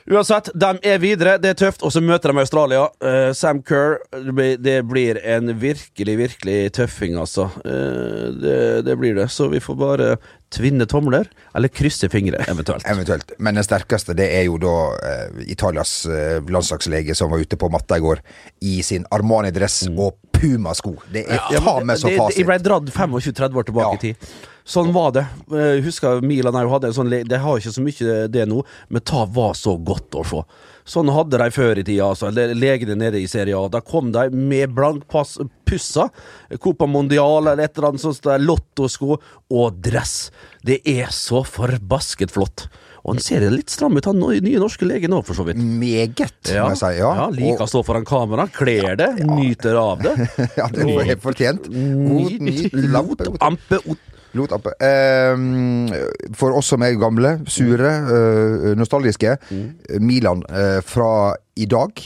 Uansett, 0.06 0.52
de 0.54 0.70
er 0.86 1.00
videre. 1.02 1.40
Det 1.42 1.56
er 1.56 1.58
tøft. 1.58 1.82
Og 1.82 1.94
så 1.94 2.02
møter 2.04 2.30
de 2.30 2.44
Australia. 2.44 2.84
Uh, 3.02 3.32
Sam 3.34 3.64
Kerr. 3.66 3.98
Det 4.62 4.78
blir, 4.86 5.18
en 5.24 5.56
virkelig, 5.60 6.18
virkelig 6.20 6.58
tøffing, 6.78 7.18
altså. 7.18 7.48
Uh, 7.66 8.30
det, 8.38 8.60
det 8.86 8.98
blir 9.02 9.16
det. 9.18 9.32
Så 9.34 9.50
vi 9.50 9.64
får 9.64 9.80
bare 9.80 10.12
tvinne 10.54 10.86
tomler 10.88 11.28
eller 11.56 11.68
krysse 11.74 12.10
fingre, 12.10 12.38
eventuelt. 12.48 12.86
Eventuelt. 12.92 13.32
Men 13.40 13.56
den 13.56 13.64
sterkeste 13.66 14.14
det 14.16 14.28
er 14.38 14.46
jo 14.48 14.58
da 14.62 14.74
eh, 15.04 15.40
Italias 15.52 16.06
eh, 16.06 16.38
landslagslege 16.52 17.16
som 17.18 17.32
var 17.32 17.40
ute 17.44 17.58
på 17.58 17.70
matta 17.74 17.98
i 17.98 18.04
går 18.04 18.22
i 18.62 18.78
sin 18.86 19.06
Armani-dress 19.12 19.88
og 19.98 20.20
Puma-sko. 20.36 20.96
Det 21.12 21.26
er 21.28 21.40
Mm. 21.46 21.54
Ja, 21.56 21.62
faen 21.66 21.86
meg 21.88 21.98
så 21.98 22.12
fasit. 22.16 22.38
Jeg 22.40 22.48
ble 22.48 22.58
dratt 22.64 22.92
25-30 22.94 23.58
år 23.60 23.66
tilbake 23.68 23.90
Ja. 23.90 23.94
i 23.96 24.04
tid. 24.04 24.30
Sånn 24.66 24.92
var 24.96 25.12
det. 25.14 25.26
Jeg 25.52 25.84
husker 25.86 26.22
Milan 26.26 26.56
òg 26.58 26.70
hadde 26.72 26.88
en 26.90 26.94
sånn 26.98 27.10
lege 27.12 27.28
Det 27.30 27.38
har 27.44 27.60
ikke 27.60 27.74
så 27.76 27.84
mye 27.86 28.28
det 28.34 28.48
nå, 28.50 28.64
men 28.90 29.02
ta 29.06 29.26
var 29.26 29.54
så 29.54 29.76
godt 29.78 30.16
å 30.18 30.24
se. 30.26 30.42
Sånn 30.86 31.10
hadde 31.10 31.40
de 31.42 31.50
før 31.50 31.80
i 31.82 31.84
tida, 31.84 32.12
altså. 32.12 32.30
Legene 32.30 32.94
nede 33.00 33.18
i 33.18 33.30
Serie 33.30 33.58
A. 33.58 33.66
Da 33.74 33.82
kom 33.82 34.12
de 34.14 34.28
med 34.30 34.76
blankpass 34.78 35.40
pussa. 35.66 36.12
Copa 36.62 36.86
Mondial 36.86 37.50
eller 37.50 37.66
et 37.66 37.74
eller 37.78 37.90
annet 37.90 38.04
sånt, 38.04 38.28
lottosko 38.46 39.18
og 39.18 39.80
dress. 39.82 40.30
Det 40.66 40.84
er 40.86 41.10
så 41.14 41.42
forbasket 41.48 42.34
flott. 42.36 42.68
Og 43.06 43.16
han 43.16 43.22
ser 43.22 43.44
litt 43.54 43.70
stram 43.70 43.98
ut, 43.98 44.06
han 44.10 44.18
nye 44.18 44.62
norske 44.62 44.86
legen 44.86 45.14
òg, 45.14 45.26
for 45.28 45.38
så 45.38 45.46
vidt. 45.46 45.60
Meget, 45.62 46.38
Ja, 46.50 46.66
må 46.66 46.74
jeg 46.74 46.82
si. 46.82 46.94
Ja, 46.98 47.12
ja 47.20 47.28
liker 47.34 47.66
å 47.66 47.70
stå 47.70 47.84
foran 47.86 48.06
kamera, 48.06 48.48
kler 48.50 48.98
det, 48.98 49.12
nyter 49.26 49.78
av 49.78 50.02
det. 50.06 50.16
ja 50.60 50.70
det 50.74 50.86
er 50.90 51.12
helt 51.12 51.26
fortjent. 51.26 51.70
Lot, 51.70 53.26
ampe, 53.46 53.82
ot. 53.86 54.12
Lot 54.36 54.52
oppe. 54.56 54.74
Ehm, 54.84 55.88
for 56.36 56.56
oss 56.58 56.74
som 56.74 56.84
er 56.84 56.98
gamle, 57.00 57.38
sure, 57.48 57.92
eh, 58.12 58.72
nostalgiske. 58.78 59.38
Milan 60.04 60.44
eh, 60.50 60.82
fra 60.84 61.36
i 61.56 61.66
dag 61.72 62.02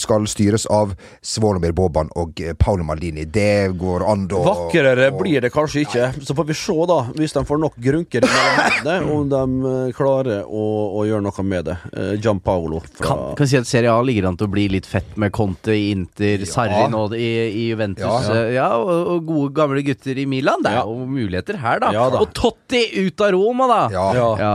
skal 0.00 0.24
styres 0.30 0.64
av 0.72 0.94
Svolomir 1.22 1.74
Boban 1.76 2.08
og 2.16 2.40
eh, 2.40 2.54
Paolo 2.56 2.84
Maldini. 2.88 3.26
Det 3.28 3.68
går 3.78 4.04
an 4.08 4.22
å 4.32 4.40
Vakrere 4.46 5.10
blir 5.12 5.42
det 5.44 5.50
kanskje 5.52 5.82
ikke. 5.84 6.06
Så 6.24 6.34
får 6.38 6.46
vi 6.48 6.56
se, 6.56 6.76
da, 6.88 6.96
hvis 7.18 7.34
de 7.36 7.42
får 7.44 7.60
nok 7.60 7.76
grunker 7.84 8.24
i 8.24 8.30
det, 8.86 8.96
om 9.12 9.28
de 9.28 9.42
eh, 9.72 9.92
klarer 9.96 10.46
å, 10.48 10.64
å 10.98 11.04
gjøre 11.08 11.20
noe 11.26 11.44
med 11.44 11.68
det. 11.68 11.76
Eh, 11.92 12.14
Gian 12.24 12.40
Paolo 12.40 12.80
fra 12.80 13.04
Kan, 13.04 13.22
kan 13.38 13.50
si 13.50 13.58
at 13.60 13.68
Serie 13.68 13.92
A 13.92 14.00
ligger 14.02 14.30
an 14.30 14.38
til 14.40 14.48
å 14.48 14.52
bli 14.56 14.68
litt 14.72 14.88
fett 14.88 15.16
med 15.20 15.32
Conte 15.36 15.76
i 15.76 15.90
Inter, 15.92 16.44
Ja. 16.46 16.48
Sarri 16.48 16.86
nå 16.92 17.04
i, 17.18 17.28
i 17.48 17.66
Juventus. 17.68 18.04
Ja, 18.06 18.34
Ja, 18.38 18.46
ja. 18.56 18.68
og, 18.80 19.12
og 19.18 19.26
gode 19.28 19.52
gamle 19.60 19.84
gutter 19.86 20.16
i 20.18 20.24
Milan. 20.28 20.64
Det 20.64 20.72
er 20.72 20.80
Ja. 20.80 20.86
jo 20.88 21.04
muligheter 21.08 21.60
her, 21.60 21.84
da. 21.84 21.92
Ja 21.94 22.08
da. 22.14 22.22
Og 22.24 22.32
Totti 22.36 22.84
ut 23.04 23.20
av 23.24 23.34
Roma, 23.36 23.68
da! 23.70 23.80
Ja. 23.92 24.06
Ja. 24.16 24.28
Ja, 24.38 24.54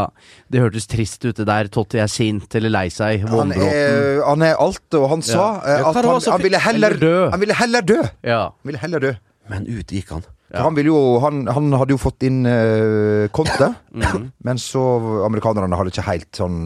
Det 0.53 0.61
hørtes 0.61 0.85
trist 0.89 1.23
ute 1.25 1.45
der. 1.47 1.69
Totti 1.73 2.01
er 2.01 2.09
sint 2.11 2.53
eller 2.57 2.69
lei 2.73 2.87
seg. 2.93 3.23
Han 3.29 3.53
er, 3.55 4.21
han 4.25 4.41
er 4.45 4.57
alt, 4.61 4.83
og 4.97 5.09
han 5.13 5.25
sa 5.25 5.47
eh, 5.63 5.79
Ja, 5.81 5.89
at 5.91 5.99
han, 6.01 6.21
han 6.35 6.43
ville 6.43 6.61
heller 6.61 6.97
dø. 6.99 7.15
Han 7.31 7.41
ville 7.41 7.57
heller 7.57 7.85
dø! 7.85 7.99
Ja. 8.25 8.43
Han 8.51 8.71
ville 8.71 8.81
heller 8.83 9.03
dø. 9.03 9.13
Men 9.51 9.67
ut 9.67 9.91
gikk 9.91 10.13
han. 10.15 10.23
Ja. 10.53 10.67
Han, 10.67 10.75
ville 10.77 10.91
jo, 10.91 10.99
han, 11.23 11.47
han 11.49 11.73
hadde 11.73 11.95
jo 11.95 11.97
fått 11.97 12.23
inn 12.27 12.43
uh, 12.45 13.25
Conte, 13.33 13.71
-hmm. 13.93 14.27
men 14.45 14.59
så 14.61 14.81
amerikanerne 15.25 15.75
hadde 15.75 15.89
ikke 15.89 16.05
helt 16.05 16.29
sånn 16.37 16.57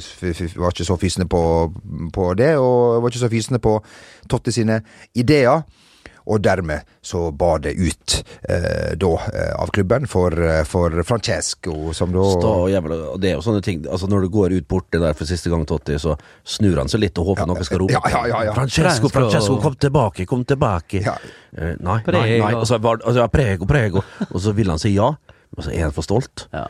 f 0.00 0.22
f 0.24 0.40
Var 0.56 0.72
ikke 0.72 0.86
så 0.88 0.96
fysende 0.96 1.28
på, 1.28 1.42
på 2.12 2.34
det, 2.40 2.54
og 2.56 3.02
var 3.02 3.12
ikke 3.12 3.26
så 3.26 3.28
fysende 3.28 3.60
på 3.60 3.76
Totti 4.30 4.50
sine 4.50 4.80
ideer. 5.14 5.62
Og 6.24 6.40
dermed 6.40 6.86
så 7.04 7.26
bar 7.36 7.58
det 7.60 7.74
ut 7.76 8.14
eh, 8.48 8.94
da 8.96 9.10
eh, 9.28 9.50
av 9.60 9.68
klubben 9.76 10.06
for, 10.08 10.32
eh, 10.32 10.62
for 10.64 10.94
Francesco, 11.04 11.92
som 11.92 12.14
da 12.14 12.22
Stå, 12.30 12.52
og 12.62 12.70
jævla 12.72 12.96
Og 13.12 13.18
det 13.20 13.30
er 13.30 13.34
jo 13.36 13.42
sånne 13.44 13.60
ting 13.64 13.82
Altså 13.84 14.08
Når 14.08 14.24
du 14.24 14.30
går 14.32 14.54
ut 14.56 14.68
borte 14.70 15.00
der 15.02 15.12
for 15.18 15.28
siste 15.28 15.52
gang, 15.52 15.66
Totti, 15.68 15.98
så 16.00 16.14
snur 16.48 16.80
han 16.80 16.88
seg 16.88 17.02
litt 17.04 17.20
og 17.20 17.32
håper 17.32 17.50
noen 17.50 17.66
skal 17.68 17.82
rope. 17.82 17.92
ja, 17.92 18.00
ja, 18.14 18.22
ja, 18.30 18.40
ja. 18.48 18.54
Francesco, 18.56 19.10
Francesco, 19.12 19.58
kom 19.60 19.76
tilbake, 19.80 20.26
kom 20.30 20.46
tilbake. 20.48 21.02
Ja. 21.04 21.18
Eh, 21.56 21.74
nei, 21.76 21.98
nei, 21.98 21.98
Prego. 22.08 22.40
nei. 22.46 22.54
Og 22.58 22.66
så, 22.68 22.78
var, 22.80 23.02
altså, 23.04 23.28
prego, 23.32 23.68
prego. 23.68 24.04
Og 24.30 24.40
så 24.40 24.54
vil 24.56 24.72
han 24.72 24.80
si 24.80 24.94
ja, 24.96 25.12
men 25.54 25.66
så 25.66 25.72
er 25.74 25.86
han 25.88 25.94
for 25.96 26.06
stolt. 26.06 26.46
Ja. 26.54 26.64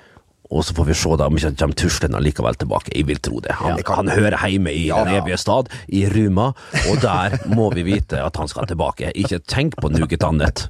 Og 0.53 0.65
så 0.65 0.75
får 0.77 0.85
vi 0.91 0.95
se 0.95 1.09
da 1.19 1.27
om 1.31 1.37
ikke 1.39 1.49
han 1.51 1.57
kommer 1.57 1.79
tuslende 1.79 2.21
likevel 2.21 2.57
tilbake. 2.61 2.93
Jeg 2.95 3.07
vil 3.09 3.21
tro 3.25 3.41
det. 3.41 3.55
Han, 3.61 3.79
Ja. 3.79 3.95
han 3.97 4.09
hører 4.13 4.37
hjemme 4.49 4.73
i 4.73 4.87
Ja, 4.89 5.05
den 5.05 5.15
evige 5.23 5.39
stad, 5.41 5.71
i 5.89 6.05
Ruma, 6.09 6.53
og 6.91 7.01
der 7.03 7.39
må 7.55 7.71
vi 7.75 7.83
vite 7.83 8.21
at 8.23 8.37
han 8.37 8.49
skal 8.49 8.67
tilbake. 8.67 9.11
Ikke 9.17 9.39
tenk 9.49 9.75
på 9.81 9.89
noe 9.89 10.07
annet. 10.29 10.67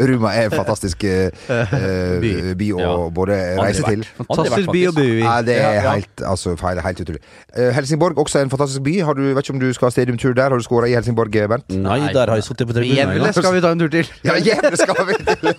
Ruma 0.00 0.30
er 0.34 0.46
en 0.48 0.54
fantastisk 0.54 1.04
eh, 1.04 1.30
eh, 1.50 2.20
by. 2.22 2.32
By. 2.54 2.70
å 2.74 2.80
Ja. 2.80 2.94
både 3.10 3.38
reise 3.58 3.82
til. 3.82 4.04
Fantastisk 4.22 4.70
by 4.70 4.84
å 4.88 4.92
bo 4.94 5.02
i. 5.02 5.20
Ja, 5.24 5.42
det 5.42 5.58
er 5.60 5.80
helt, 5.90 6.22
altså, 6.22 6.54
feil, 6.60 6.80
helt 6.80 7.00
utrolig. 7.00 7.20
Uh, 7.56 7.70
Helsingborg, 7.74 8.16
også 8.18 8.40
en 8.42 8.50
fantastisk 8.50 8.82
by. 8.86 8.94
Har 9.06 9.14
du, 9.18 9.22
vet 9.34 9.44
ikke 9.44 9.54
om 9.54 9.60
du 9.62 9.72
skal 9.74 9.86
ha 9.90 9.94
stadiumtur 9.94 10.34
der? 10.34 10.50
Har 10.54 10.58
du 10.58 10.64
skåra 10.66 10.88
i 10.90 10.94
Helsingborg, 10.94 11.30
Bernt? 11.48 11.68
Nei, 11.74 12.00
der 12.12 12.26
har 12.30 12.36
jeg 12.40 12.44
sittet 12.44 12.68
på 12.70 12.74
tre 12.76 12.82
tribunen. 12.84 13.08
en 13.10 13.18
Jevle 13.18 13.32
skal 13.34 13.54
vi 13.54 13.60
ta 13.64 13.72
en 13.74 13.78
tur 13.82 13.88
til. 13.92 14.10
Ja, 14.24 14.38
jævlig 14.38 14.78
skal 14.78 15.06
vi 15.10 15.18
til! 15.24 15.54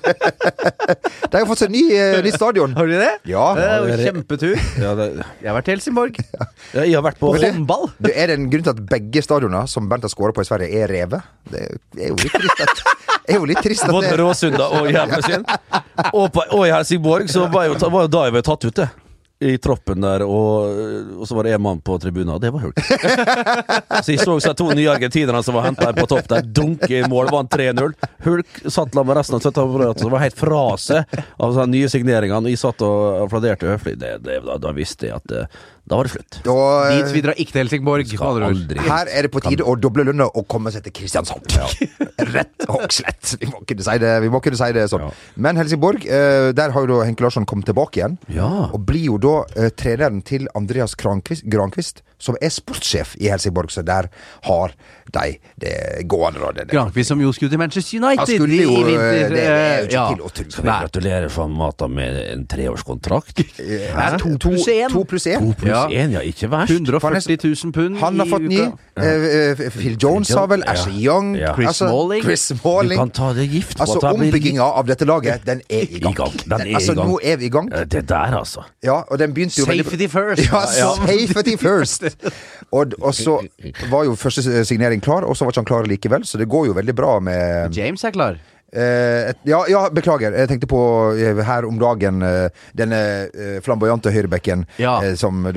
De 1.32 1.40
har 1.42 1.48
fått 1.50 1.64
seg 1.64 1.72
ny, 1.74 1.84
uh, 1.92 2.22
ny 2.24 2.32
stadion. 2.32 2.76
Har 2.86 2.92
de 2.94 3.00
det? 3.02 3.12
Ja. 3.32 3.46
Det 3.58 3.64
er 3.66 3.76
jo 3.82 3.88
Ja, 3.90 3.98
kjempetur. 4.06 4.56
Ja, 4.82 4.92
det, 5.00 5.08
Jeg 5.42 5.50
har 5.50 5.56
vært 5.58 5.68
i 5.72 5.74
Helsingborg. 5.76 6.20
ja, 6.22 6.48
jeg 6.84 6.94
har 6.96 7.06
vært 7.06 7.18
på 7.20 7.32
På 7.34 7.42
håndball. 7.42 7.88
Du, 7.98 8.10
er 8.14 8.28
det 8.30 8.38
en 8.40 8.50
grunn 8.54 8.66
til 8.68 8.74
at 8.76 8.82
begge 8.94 9.24
stadioner 9.26 9.66
som 9.72 9.90
Bernt 9.90 10.06
har 10.06 10.14
skåra 10.14 10.36
på 10.38 10.46
i 10.46 10.50
Sverige, 10.50 10.70
er 10.84 10.92
revet? 10.94 11.26
Det 11.50 11.64
er 11.98 12.12
jo 12.14 12.18
litt 12.22 12.36
trist 12.36 12.62
at, 12.66 12.84
er 13.26 13.40
jo 13.40 13.48
litt 13.50 13.64
trist 13.66 13.84
at 13.88 13.94
Både 13.96 14.12
det 14.14 14.20
Råsunda 14.22 14.68
og 14.80 14.92
Jævlesund. 14.94 15.50
Og, 16.14 16.28
på- 16.36 16.44
og 16.52 16.66
i 16.68 16.72
Helsingborg 16.74 17.30
så 17.32 17.46
var 17.52 17.70
jo, 17.70 17.76
var 17.90 18.04
jo 18.06 18.10
da 18.12 18.24
jeg 18.28 18.34
var 18.36 18.44
tatt 18.46 18.66
ut, 18.68 18.76
det. 18.82 18.88
I 19.40 19.58
troppen 19.60 20.00
der, 20.00 20.24
og, 20.24 20.78
og 21.20 21.28
så 21.28 21.36
var 21.36 21.44
det 21.44 21.56
én 21.58 21.64
mann 21.64 21.82
på 21.84 21.98
tribunen, 22.00 22.32
og 22.38 22.40
det 22.40 22.54
var 22.56 22.64
Hulk. 22.64 22.78
Så 24.06 24.14
jeg 24.14 24.22
så 24.22 24.38
seg 24.40 24.56
to 24.56 24.70
nye 24.72 24.88
argentinere 24.94 25.42
som 25.44 25.58
var 25.58 25.68
henta 25.68 25.90
på 25.98 26.06
topp 26.08 26.30
der. 26.32 26.48
Dunke 26.56 27.02
i 27.02 27.04
mål, 27.12 27.28
vant 27.34 27.52
3-0. 27.52 27.92
Hulk 28.24 28.62
satt 28.64 28.96
sammen 28.96 29.10
med 29.10 29.20
resten 29.20 29.36
av 29.36 29.44
støtteapparatet 29.44 30.06
som 30.06 30.14
var 30.14 30.24
helt 30.24 30.40
fra 30.40 30.64
seg 30.80 31.18
av 31.36 31.60
de 31.60 31.66
nye 31.74 31.92
signeringene. 31.92 32.48
Og 32.48 32.54
jeg 32.54 32.62
satt 32.64 32.86
og 32.88 33.26
applauderte 33.26 33.68
høflig. 33.74 33.98
Det, 34.00 34.14
det, 34.24 34.40
da, 34.48 34.56
da 34.62 34.72
visste 34.78 35.10
jeg 35.10 35.20
at 35.20 35.28
det, 35.32 35.44
da 35.86 36.00
var 36.00 36.08
det 36.08 36.14
slutt. 36.16 36.38
Da, 36.46 36.54
Dit 36.96 37.12
vi 37.14 37.22
drar 37.22 37.38
ikke 37.38 37.54
til 37.54 37.62
Helsingborg. 37.62 38.10
Her 38.88 39.10
er 39.14 39.28
det 39.28 39.30
på 39.34 39.42
tide 39.46 39.66
å 39.70 39.76
doble 39.78 40.06
lønna 40.08 40.26
og 40.34 40.48
komme 40.50 40.72
seg 40.74 40.82
til 40.88 40.96
Kristiansand. 40.98 41.46
Rett 42.36 42.66
og 42.72 42.88
slett. 42.96 43.36
Vi 43.42 43.50
må 43.52 43.62
kunne 43.70 43.86
si 43.86 43.98
det, 44.02 44.14
vi 44.24 44.32
må 44.34 44.42
kunne 44.42 44.58
si 44.58 44.72
det 44.74 44.88
sånn. 44.90 45.06
Ja. 45.06 45.12
Men 45.46 45.60
Helsingborg, 45.62 46.08
eh, 46.10 46.50
der 46.58 46.74
har 46.74 46.88
jo 46.88 46.90
da 46.96 47.06
Henke 47.06 47.22
Larsson 47.28 47.46
kommet 47.46 47.70
tilbake 47.70 48.02
igjen. 48.02 48.18
Ja. 48.34 48.50
Og 48.74 48.82
blir 48.90 49.06
jo 49.12 49.20
da 49.22 49.36
eh, 49.54 49.70
treneren 49.78 50.24
til 50.26 50.50
Andreas 50.58 50.98
Krankvist, 50.98 51.46
Grankvist, 51.54 52.02
som 52.18 52.38
er 52.42 52.50
sportssjef 52.56 53.14
i 53.22 53.30
Helsingborg. 53.30 53.70
Så 53.70 53.84
der 53.86 54.08
har 54.48 54.74
de 55.14 55.36
det 55.62 55.76
gående. 56.10 56.42
Da. 56.42 56.50
Det, 56.56 56.66
det. 56.66 56.74
Granqvist 56.74 57.14
som 57.14 57.22
jo 57.22 57.30
skulle 57.36 57.54
til 57.54 57.62
Manchester 57.62 58.02
United 58.02 58.42
jo, 58.42 58.50
i 58.50 58.64
eh, 58.64 58.90
vinter. 58.90 59.36
det 59.36 59.46
er 59.46 59.78
jo 59.84 59.86
ikke 59.86 59.94
Ja. 60.00 60.08
til 60.16 60.26
å 60.26 60.34
tro. 60.34 60.50
Skal 60.50 60.66
vi 60.66 60.72
gratulere 60.88 61.30
for 61.30 61.52
Mata 61.62 61.88
med 61.92 62.18
en 62.32 62.48
treårskontrakt? 62.50 63.46
Hæ? 63.62 64.10
To 64.26 65.06
pluss 65.06 65.28
én. 65.30 65.46
Én. 65.90 66.12
Ja. 66.16 66.20
ja. 66.20 66.24
Ikke 66.26 66.50
verst. 66.52 66.72
140 66.72 67.38
000 67.64 67.74
pund 67.76 67.98
Han 68.02 68.20
har 68.20 68.30
fått 68.30 68.48
ni. 68.48 68.60
eh, 68.62 69.70
Phil 69.76 69.98
Jones 70.02 70.30
har 70.34 70.48
vel. 70.48 70.64
Ja. 70.66 70.74
Young. 70.90 71.36
Ja. 71.38 71.54
Chris 71.56 71.76
Smalling. 71.82 72.24
Chris 72.24 72.48
Du 72.48 72.96
kan 72.96 73.10
ta 73.10 73.34
det 73.34 73.48
gift 73.52 73.78
på 73.78 73.84
Altså, 73.84 74.00
at 74.00 74.02
det 74.02 74.20
blir 74.20 74.28
ombygginga 74.30 74.64
av 74.64 74.88
dette 74.88 75.06
laget, 75.06 75.46
den 75.46 75.62
er 75.70 75.86
i 75.90 76.00
gang. 76.00 76.14
I 76.14 76.16
gang. 76.16 76.34
Den 76.46 76.62
er 76.62 76.66
i 76.66 76.74
altså, 76.80 76.94
gang. 76.96 77.10
nå 77.10 77.20
er 77.24 77.38
vi 77.38 77.46
i 77.46 77.50
gang. 77.50 77.70
Eh, 77.74 77.86
Det 77.86 78.06
der, 78.10 78.38
altså. 78.40 78.64
Ja, 78.84 79.02
og 79.12 79.20
den 79.20 79.34
begynte 79.34 79.60
jo 79.60 79.66
veldig 79.70 79.86
Safety 79.86 80.08
first. 80.08 80.46
Ja, 80.52 80.66
safety 80.66 81.56
first. 81.58 82.04
Og, 82.72 82.94
og 83.02 83.14
så 83.16 83.40
var 83.92 84.04
jo 84.04 84.16
første 84.16 84.66
signering 84.66 85.02
klar, 85.04 85.22
og 85.24 85.38
så 85.38 85.46
var 85.46 85.52
ikke 85.52 85.60
han 85.64 85.66
klar 85.66 85.84
likevel. 85.90 86.26
Så 86.26 86.38
det 86.38 86.50
går 86.50 86.66
jo 86.66 86.72
veldig 86.74 86.96
bra 86.96 87.20
med 87.20 87.76
James 87.78 88.04
er 88.04 88.12
klar. 88.12 88.38
Eh, 88.76 89.30
et- 89.32 89.40
ja, 89.48 89.64
ja, 89.72 89.86
beklager. 89.90 90.34
Jeg 90.36 90.48
tenkte 90.52 90.68
på 90.68 90.82
eh, 91.18 91.42
her 91.46 91.66
om 91.66 91.80
dagen 91.80 92.22
eh, 92.22 92.50
denne 92.76 93.00
eh, 93.34 93.60
flamboyante 93.66 94.12
høyrebekken 94.12 94.66
Ja. 94.78 95.00
eh, 95.04 95.16
som 95.16 95.42
da 95.44 95.50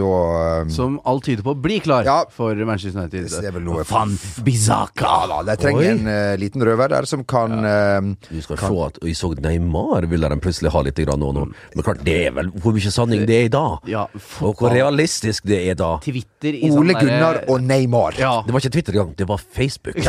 eh, 0.63 0.69
Som 0.73 1.01
alt 1.05 1.25
tyder 1.27 1.43
på 1.43 1.55
blir 1.61 1.81
klar 1.85 2.05
Ja. 2.07 2.23
for 2.31 2.55
Manchester 2.55 3.01
United. 3.03 3.29
Det 3.29 3.45
er 3.51 3.59
vel 3.59 3.63
noe- 3.67 3.85
Van 3.89 4.17
Bizaka. 4.45 5.05
Ja 5.09 5.27
da, 5.27 5.43
de 5.51 5.57
trenger 5.61 5.83
Oi. 5.83 5.89
en 5.93 6.07
eh, 6.09 6.37
liten 6.41 6.63
røver 6.63 6.89
der 6.89 7.05
som 7.07 7.25
kan 7.25 7.53
eh, 7.65 8.01
Du 8.31 8.41
skal 8.43 8.57
se 8.59 8.67
at 8.87 8.99
Vi 9.03 9.13
så 9.15 9.35
Neymar 9.39 10.07
ville 10.09 10.29
de 10.29 10.37
plutselig 10.41 10.71
ha 10.73 10.81
litt 10.83 10.97
grann 10.99 11.19
nå, 11.21 11.33
nå. 11.35 11.47
Men 11.75 11.83
klart, 11.85 12.03
det 12.05 12.17
er 12.27 12.31
vel 12.37 12.51
hvor 12.63 12.73
mye 12.77 12.91
sanning 12.93 13.27
det 13.29 13.37
er 13.37 13.45
i 13.47 13.49
dag. 13.53 13.79
Ja, 13.89 14.07
Og 14.43 14.57
hvor 14.59 14.71
realistisk 14.73 15.45
det 15.49 15.61
er 15.71 15.75
da. 15.79 15.99
Twitter 16.03 16.53
i 16.55 16.71
Ole 16.71 16.93
sånn 16.95 17.01
Gunnar 17.01 17.09
Gunnar 17.09 17.37
og 17.49 17.61
Neymar. 17.63 18.13
Ja, 18.19 18.43
Det 18.47 18.53
var 18.55 18.61
ikke 18.61 18.73
Twitter 18.75 18.93
engang, 18.97 19.15
det 19.17 19.27
var 19.29 19.39
Facebook. 19.39 19.97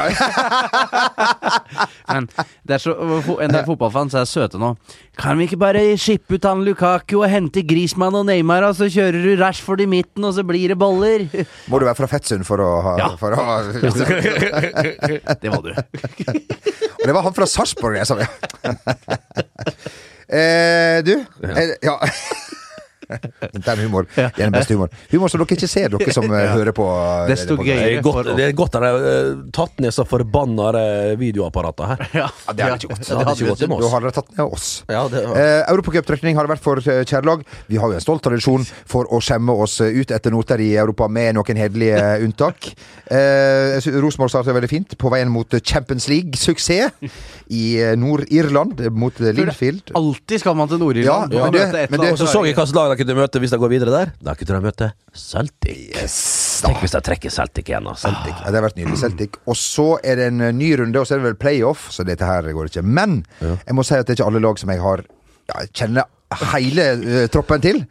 men 2.09 2.27
det 2.67 2.75
er 2.77 2.81
så, 2.83 2.93
en 2.99 3.53
del 3.53 3.65
fotballfans 3.67 4.15
er 4.19 4.25
søte 4.29 4.59
nå. 4.61 4.73
Kan 5.19 5.37
vi 5.39 5.47
ikke 5.47 5.59
bare 5.61 5.81
shippe 5.99 6.35
ut 6.37 6.45
han 6.47 6.63
Lukaku 6.67 7.17
og 7.21 7.29
hente 7.31 7.63
Grismann 7.67 8.15
og 8.19 8.25
Neymar, 8.27 8.63
og 8.69 8.75
så 8.77 8.89
kjører 8.91 9.19
du 9.23 9.31
Rashford 9.39 9.81
i 9.83 9.87
midten, 9.89 10.25
og 10.27 10.33
så 10.37 10.43
blir 10.47 10.73
det 10.73 10.77
boller? 10.79 11.25
Må 11.71 11.79
du 11.79 11.85
være 11.87 11.97
fra 11.99 12.09
Fettsund 12.11 12.43
for 12.47 12.61
å 12.63 12.69
ha, 12.85 12.93
Ja. 12.99 13.09
for 13.19 13.35
å 13.35 13.39
ha 13.39 13.57
Det 15.43 15.49
må 15.53 15.61
du. 15.65 15.71
Og 15.73 17.05
det 17.07 17.15
var 17.15 17.23
han 17.25 17.35
fra 17.37 17.47
Sarpsborg 17.47 17.99
jeg 18.01 18.07
sa. 18.09 18.17
eh, 20.29 20.99
du, 21.07 21.13
eh, 21.47 21.75
ja. 21.85 21.95
Intern 23.57 23.79
humor. 23.83 24.05
Det 24.15 24.25
er 24.27 24.45
den 24.45 24.53
beste 24.53 24.75
humoren. 24.77 24.93
Humor 25.11 25.31
som 25.31 25.41
dere 25.41 25.55
ikke 25.57 25.69
ser, 25.69 25.89
dere 25.95 26.13
som 26.13 26.25
eh, 26.29 26.47
hører 26.57 26.73
på. 26.77 26.85
eh, 26.89 27.27
Desto. 27.31 27.57
Det 27.59 27.65
gøyere. 27.69 27.97
er 27.97 28.01
godt, 28.05 28.29
det 28.37 28.45
er 28.49 28.53
godt 28.57 28.75
at 28.79 28.85
de 28.85 28.91
har 28.93 29.35
tatt 29.55 29.79
ned 29.83 29.93
så 29.95 30.05
forbanna 30.07 30.69
eh, 30.79 31.15
videoapparater 31.19 31.93
her. 31.93 32.05
Ja, 32.13 32.27
Ja, 32.29 32.53
det 32.53 32.63
hadde 32.65 32.79
ikke 32.83 32.93
gått. 32.93 33.07
Det 33.09 33.17
hadde 33.17 33.35
ikke 33.37 33.49
gått 33.53 33.65
med 33.69 33.79
Da 33.79 33.89
hadde 33.89 33.91
har 33.93 34.05
dere 34.07 34.15
tatt 34.19 34.31
ned 34.37 34.45
oss. 34.57 34.67
Ja, 34.89 35.03
det, 35.11 35.25
Eh, 35.39 35.61
Europacuptrekning 35.71 36.35
har 36.37 36.45
det 36.47 36.53
vært 36.55 36.63
for 36.63 36.79
eh, 36.83 37.03
kjærlag. 37.07 37.43
Vi 37.69 37.77
har 37.79 37.91
jo 37.91 37.97
en 37.99 38.03
stolt 38.03 38.23
tradisjon 38.25 38.65
for 38.89 39.07
å 39.13 39.19
skjemme 39.23 39.53
oss 39.63 39.79
eh, 39.81 39.93
ut 40.01 40.11
etter 40.15 40.33
noter 40.33 40.59
i 40.63 40.71
Europa, 40.79 41.07
med 41.09 41.35
noen 41.37 41.59
hederlige 41.59 41.99
unntak. 42.25 42.71
Eh, 43.09 43.77
Rosenborg 43.99 44.29
startet 44.33 44.53
veldig 44.55 44.69
fint 44.71 44.95
på 44.99 45.11
veien 45.13 45.29
mot 45.31 45.55
Champions 45.65 46.07
League-suksess 46.11 46.91
i 47.49 47.63
eh, 47.81 47.95
Nord-Irland, 47.99 48.79
eh, 48.85 48.91
mot 48.93 49.15
eh, 49.21 49.31
Linfield. 49.35 49.93
Alltid 49.97 50.43
skal 50.43 50.57
man 50.59 50.69
til 50.71 50.81
Nord-Irland. 50.81 51.33
Ja, 51.33 51.45
men 51.49 51.53
det- 51.57 51.89
men 51.91 51.99
det- 52.03 52.11
og 52.13 52.17
så 52.19 52.27
så 52.29 52.43
jeg 52.45 52.53
hvilket 52.55 52.75
lag 52.75 52.98
de 52.99 53.05
kunne 53.05 53.21
møte 53.21 53.39
hvis 53.39 53.53
de 53.53 53.59
går 53.61 53.71
videre 53.71 53.93
der. 53.93 54.11
Da 54.23 54.35
kunne 54.35 54.57
de 54.57 54.67
møte 54.67 54.89
Celtic. 55.15 55.95
Yes. 55.95 56.17
Tenk 56.65 56.81
hvis 56.83 56.95
de 56.95 57.01
trekker 57.05 57.31
Celtic 57.31 57.71
igjen. 57.71 57.87
Altså. 57.87 58.09
Celtic. 58.09 58.35
Ja, 58.43 58.51
det 58.51 58.59
har 58.59 58.67
vært 58.67 58.79
nydelig. 58.79 58.99
Celtic. 58.99 59.39
Og 59.47 59.55
så 59.59 59.87
er 60.03 60.19
det 60.19 60.27
en 60.33 60.43
eh, 60.43 60.53
ny 60.55 60.73
runde, 60.81 60.99
og 60.99 61.07
så 61.07 61.15
er 61.15 61.23
det 61.23 61.29
vel 61.29 61.39
playoff, 61.39 61.87
så 61.95 62.03
dette 62.07 62.27
her 62.27 62.51
går 62.55 62.71
ikke. 62.71 62.83
Men 62.83 63.21
jeg 63.39 63.77
må 63.77 63.87
si 63.87 63.95
at 63.95 64.07
det 64.07 64.17
er 64.17 64.19
ikke 64.19 64.29
alle 64.33 64.43
lag 64.43 64.59
som 64.59 64.73
jeg 64.73 64.83
har 64.83 65.05
ja, 65.49 65.65
kjenner 65.71 66.09
hele 66.51 66.87
uh, 66.99 67.25
troppen 67.31 67.63
til. 67.63 67.83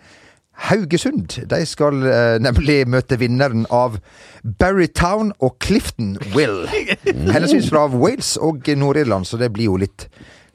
Haugesund 0.69 1.37
de 1.47 1.59
skal 1.71 2.03
eh, 2.11 2.37
nemlig 2.43 2.81
møte 2.91 3.15
vinneren 3.21 3.63
av 3.71 4.01
Barrytown 4.59 5.31
og 5.39 5.55
Clifton 5.63 6.17
Will. 6.35 6.65
Henholdsvis 7.07 7.71
fra 7.71 7.87
Wales 7.93 8.35
og 8.43 8.67
Nord-Irland, 8.67 9.29
så 9.31 9.39
det 9.39 9.53
blir 9.55 9.71
jo 9.71 9.79
litt 9.79 10.09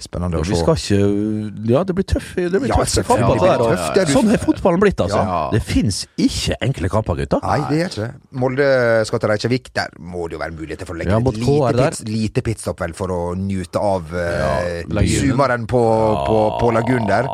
spennende 0.03 0.39
å 0.41 0.45
Vi 0.47 0.57
skal 0.59 0.77
ikke 0.79 1.71
Ja, 1.71 1.83
det 1.87 1.95
blir 1.97 2.07
tøff 2.07 2.33
Det 2.37 2.51
blir 2.51 2.71
Ja, 2.71 2.79
tøff 2.83 3.09
kamper. 3.09 3.41
Ja, 3.43 3.57
det 3.95 4.03
er 4.03 4.11
Sånn 4.13 4.31
er 4.33 4.41
fotballen 4.41 4.81
blitt, 4.83 4.99
altså. 5.03 5.21
Ja. 5.21 5.41
Det 5.53 5.61
fins 5.65 6.03
ikke 6.19 6.57
enkle 6.63 6.91
kamper, 6.91 7.19
gutter. 7.23 7.43
Nei, 7.43 7.59
det 7.69 7.79
er 7.81 7.91
ikke. 7.91 8.09
Molde 8.43 8.67
skal 9.09 9.23
til 9.23 9.33
Reykjavik. 9.33 9.71
Der 9.75 9.93
må 9.99 10.27
det 10.27 10.37
jo 10.37 10.43
være 10.43 10.55
muligheter 10.57 10.89
for 10.89 10.95
å 10.95 11.01
legge 11.01 11.15
Ja, 11.15 11.21
et 11.21 11.39
lite, 11.39 11.73
pits, 11.79 12.03
lite 12.09 12.45
pitstop 12.45 12.83
vel 12.83 12.95
for 12.97 13.13
å 13.13 13.21
nyte 13.39 13.81
av 13.81 14.11
uh, 14.13 14.81
Lagunen. 14.93 15.67
på, 15.69 15.81
på, 15.81 16.27
på, 16.27 16.39
på 16.61 16.71
lagunen 16.75 17.09
der. 17.09 17.29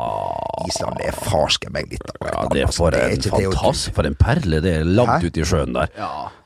Island 0.68 0.98
det 1.00 1.06
er 1.10 1.16
farsken 1.16 1.72
meg 1.72 1.88
litt. 1.92 2.02
av 2.10 2.26
Ja, 2.26 2.48
det 2.52 2.60
er 2.62 2.66
altså. 2.66 2.76
for 2.84 2.90
Det 2.90 3.00
er 3.00 3.14
en 3.14 3.18
å 3.18 3.22
tro. 3.22 3.38
fantastisk 3.40 3.94
For 3.94 4.06
en 4.10 4.14
perle 4.20 4.60
det 4.64 4.74
er 4.80 4.84
langt 4.84 5.24
ute 5.24 5.40
i 5.40 5.44
sjøen 5.48 5.72
der. 5.76 5.88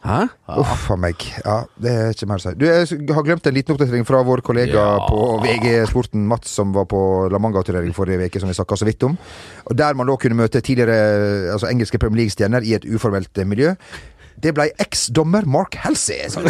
Hæ? 0.05 0.19
Uff 0.61 0.91
a 0.93 0.97
meg. 1.01 1.17
Ja, 1.45 1.65
det 1.81 1.91
er 1.97 2.11
ikke 2.13 2.27
mer 2.29 2.37
å 2.37 2.45
si. 2.45 2.53
Du, 2.61 2.67
jeg 2.69 3.15
har 3.17 3.25
glemt 3.25 3.47
en 3.49 3.55
liten 3.57 3.73
oppdatering 3.75 4.05
fra 4.05 4.21
vår 4.23 4.43
kollega 4.45 4.75
Ja. 4.77 5.07
på 5.09 5.41
VG 5.43 5.87
Sporten, 5.89 6.27
Mats, 6.29 6.51
som 6.51 6.73
var 6.77 6.85
på 6.91 7.31
La 7.33 7.39
Manga-turnering 7.41 7.95
forrige 7.97 8.29
uke, 8.29 8.41
som 8.43 8.49
vi 8.53 8.55
snakka 8.59 8.77
så 8.77 8.85
vidt 8.85 9.03
om. 9.09 9.17
Og 9.71 9.77
Der 9.77 9.95
man 9.95 10.07
da 10.07 10.17
kunne 10.21 10.37
møte 10.37 10.61
tidligere 10.61 11.53
altså 11.55 11.71
engelske 11.71 11.99
Premier 11.99 12.25
League-stjerner 12.25 12.63
i 12.69 12.75
et 12.75 12.85
uformelt 12.85 13.33
eh, 13.39 13.45
miljø. 13.49 13.75
Det 14.45 14.53
ble 14.53 14.69
eksdommer 14.83 15.47
Mark 15.49 15.79
Halsey. 15.81 16.27
Så, 16.29 16.43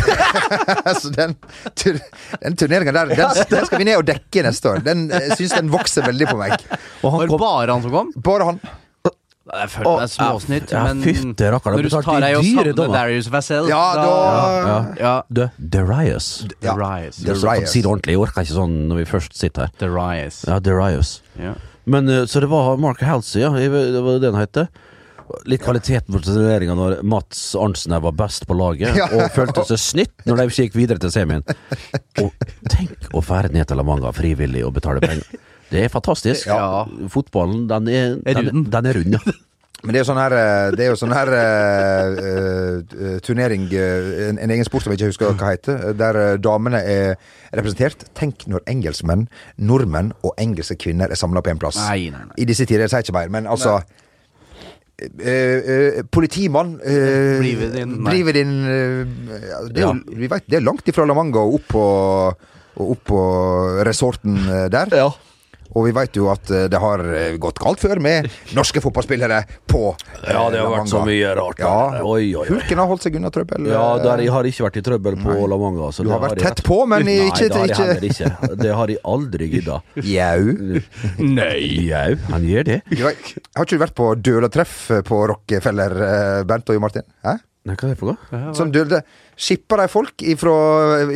så 1.00 1.12
den, 1.14 1.36
tur, 1.78 2.00
den 2.42 2.56
turneringa 2.58 2.94
der, 2.96 3.12
den, 3.14 3.42
den 3.52 3.68
skal 3.68 3.78
vi 3.78 3.86
ned 3.86 4.00
og 4.00 4.08
dekke 4.08 4.42
neste 4.48 4.72
år. 4.72 4.82
Den 4.86 5.06
jeg 5.12 5.36
syns 5.38 5.54
den 5.60 5.70
vokser 5.72 6.06
veldig 6.08 6.32
på 6.32 6.40
meg. 6.40 6.56
Og 7.04 7.04
Var 7.04 7.14
han 7.14 7.22
det 7.22 7.30
kom 7.30 7.44
bare 7.44 7.76
han 7.76 7.84
som 7.84 7.94
kom? 7.94 8.10
Bare 8.26 8.48
han. 8.50 8.64
Jeg 9.44 9.68
følte 9.68 9.90
meg 10.00 10.08
småsnytt, 10.08 10.70
ja, 10.72 10.82
men 10.86 11.00
fytte 11.04 11.48
rakker, 11.52 11.74
når 11.74 11.84
du 11.84 11.88
du 11.90 11.96
tar 12.00 12.22
deg 12.24 12.36
og 12.38 12.46
savner. 12.46 12.94
Darius 12.94 13.26
Vassell 13.28 13.66
Ja, 13.68 13.82
da 13.98 14.06
ja. 14.08 14.78
ja. 14.96 15.12
The 15.28 15.50
Darius. 15.74 16.28
Ja. 16.64 16.72
Darius. 16.72 17.20
Si 17.20 17.82
det 17.84 17.90
ordentlig. 17.90 18.16
Jeg 18.16 18.22
orker 18.24 18.46
ikke 18.46 18.56
sånn 18.56 18.78
når 18.88 19.02
vi 19.02 19.06
først 19.10 19.36
sitter 19.36 19.68
her. 19.68 19.74
Darius. 19.82 20.40
Ja, 20.48 20.56
Darius. 20.64 21.18
Ja. 21.36 21.52
Men 21.84 22.08
eh, 22.08 22.24
Så 22.24 22.40
det 22.40 22.48
var 22.48 22.80
Mark 22.80 23.04
Halsey, 23.04 23.42
ja. 23.44 23.52
Det 23.52 23.68
var 24.00 24.18
det 24.22 24.32
han 24.32 24.40
het. 24.40 24.64
Litt 25.48 25.62
kvaliteten 25.64 26.12
på 26.14 26.20
turneringa 26.24 26.74
når 26.76 26.98
Mats 27.08 27.54
Arntzen 27.58 27.94
var 28.04 28.12
best 28.18 28.46
på 28.48 28.56
laget, 28.58 28.92
Ja. 28.98 29.08
og 29.08 29.32
følte 29.34 29.64
seg 29.68 29.80
snytt 29.80 30.26
når 30.28 30.36
de 30.42 30.46
ikke 30.50 30.66
gikk 30.68 30.76
videre 30.76 31.00
til 31.02 31.12
semien. 31.14 31.44
Og 32.20 32.30
tenk 32.72 33.08
å 33.16 33.22
fære 33.24 33.52
ned 33.54 33.68
til 33.68 33.80
La 33.80 33.86
Manga 33.86 34.12
frivillig 34.16 34.64
og 34.66 34.74
betale 34.76 35.00
penger. 35.04 35.24
Det 35.72 35.86
er 35.86 35.90
fantastisk. 35.90 36.46
Ja. 36.46 36.84
Fotballen, 37.10 37.64
den 37.70 37.88
er, 37.88 38.14
den, 38.36 38.66
den 38.70 38.86
er 38.90 39.00
rund, 39.00 39.16
ja. 39.16 39.34
Men 39.84 39.92
det 39.92 39.98
er 39.98 40.04
jo 40.04 40.08
sånn 40.08 40.20
her 40.22 40.32
eh, 40.32 40.66
Det 40.72 40.84
er 40.84 40.86
jo 40.88 40.96
sånn 40.96 41.12
her 41.12 41.30
uh, 41.34 42.78
uh, 42.94 43.16
turnering 43.24 43.66
uh, 43.68 44.28
en, 44.30 44.38
en 44.40 44.52
egen 44.54 44.64
sport 44.64 44.86
som 44.86 44.94
jeg 44.94 45.00
ikke 45.00 45.10
husker 45.10 45.34
hva 45.36 45.50
heter, 45.52 45.82
der 45.98 46.18
damene 46.40 46.80
er 46.80 47.18
representert. 47.52 48.06
Tenk 48.16 48.46
når 48.48 48.64
engelskmenn, 48.70 49.26
nordmenn 49.60 50.14
og 50.24 50.32
engelske 50.40 50.78
kvinner 50.80 51.12
er 51.12 51.20
samla 51.20 51.42
på 51.44 51.52
én 51.52 51.60
plass. 51.60 51.76
Nei, 51.84 52.08
nei, 52.14 52.22
nei. 52.30 52.38
I 52.40 52.48
disse 52.48 52.64
tider, 52.64 52.86
jeg 52.86 52.94
sier 52.94 53.04
ikke 53.04 53.16
mer, 53.18 53.28
men 53.36 53.50
altså 53.50 53.76
eh, 53.82 54.00
eh, 55.20 56.02
politimann 56.10 56.74
eh, 56.84 57.38
din- 58.32 58.64
eh, 58.68 59.06
ja, 59.50 59.60
det, 59.68 59.84
vi 60.16 60.26
vet, 60.30 60.44
det 60.48 60.58
er 60.60 60.66
langt 60.66 60.88
ifra 60.88 61.06
La 61.06 61.14
Manga 61.14 61.40
og 61.44 61.60
opp 61.60 61.68
på, 61.74 61.84
og 62.80 62.90
opp 62.96 63.04
på 63.12 63.20
resorten 63.86 64.36
eh, 64.48 64.68
der. 64.72 64.88
ja. 65.04 65.10
Og 65.74 65.86
vi 65.88 65.92
vet 65.96 66.14
jo 66.18 66.28
at 66.30 66.50
eh, 66.54 66.66
det 66.70 66.78
har 66.78 67.00
eh, 67.10 67.36
gått 67.42 67.58
galt 67.58 67.80
før 67.82 67.98
med 68.02 68.28
norske 68.54 68.78
fotballspillere 68.84 69.40
på 69.70 69.80
eh, 69.90 70.30
Ja, 70.36 70.44
det 70.54 70.60
har 70.62 70.70
vært 70.70 70.90
så 70.92 71.00
mye 71.06 71.32
rart. 71.38 71.58
Ja. 71.64 72.02
Oi, 72.02 72.28
oi, 72.30 72.44
oi. 72.44 72.46
Hulken 72.52 72.78
har 72.82 72.90
holdt 72.90 73.06
seg 73.08 73.16
unna 73.18 73.30
trøbbel. 73.34 73.66
Ja, 73.72 73.84
eh, 73.96 74.02
der 74.04 74.22
jeg 74.24 74.32
har 74.34 74.48
ikke 74.50 74.66
vært 74.68 74.78
i 74.78 74.84
trøbbel 74.86 75.18
på 75.24 75.36
La 75.50 75.58
Manga. 75.60 75.88
så 75.96 76.06
Du 76.06 76.12
har 76.14 76.22
vært 76.22 76.36
har 76.38 76.42
tett 76.44 76.62
vært... 76.62 76.68
på, 76.68 76.78
men 76.92 77.06
Nei, 77.08 77.16
ikke- 77.26 77.48
det 77.48 77.58
har 77.58 77.66
jeg 77.66 77.74
ikke- 77.74 77.88
heller 77.90 78.08
ikke. 78.10 78.60
Det 78.64 78.74
har 78.80 78.92
jeg 78.94 79.02
aldri 79.14 79.48
gidda. 79.56 79.80
Jau. 80.14 80.84
Nei. 81.40 81.58
Jau, 81.88 82.12
han 82.30 82.46
gjør 82.48 82.68
det. 82.70 82.78
Har 83.02 83.66
ikke 83.66 83.74
du 83.78 83.82
vært 83.82 83.96
på 83.98 84.10
dølatreff 84.30 84.76
på 85.08 85.18
Rockefeller, 85.34 85.96
eh, 86.10 86.44
Bernt 86.48 86.70
og 86.70 86.78
Jo 86.78 86.84
Martin? 86.86 87.06
Hæ? 87.26 87.36
Nei, 87.64 87.74
hva 87.80 87.88
er 87.88 87.94
det 87.94 87.98
for 87.98 88.12
noe? 88.12 88.40
Som 88.54 88.68
dølte 88.74 88.98
Skipper 89.40 89.80
de 89.80 89.86
folk 89.88 90.20
ifra, 90.28 90.52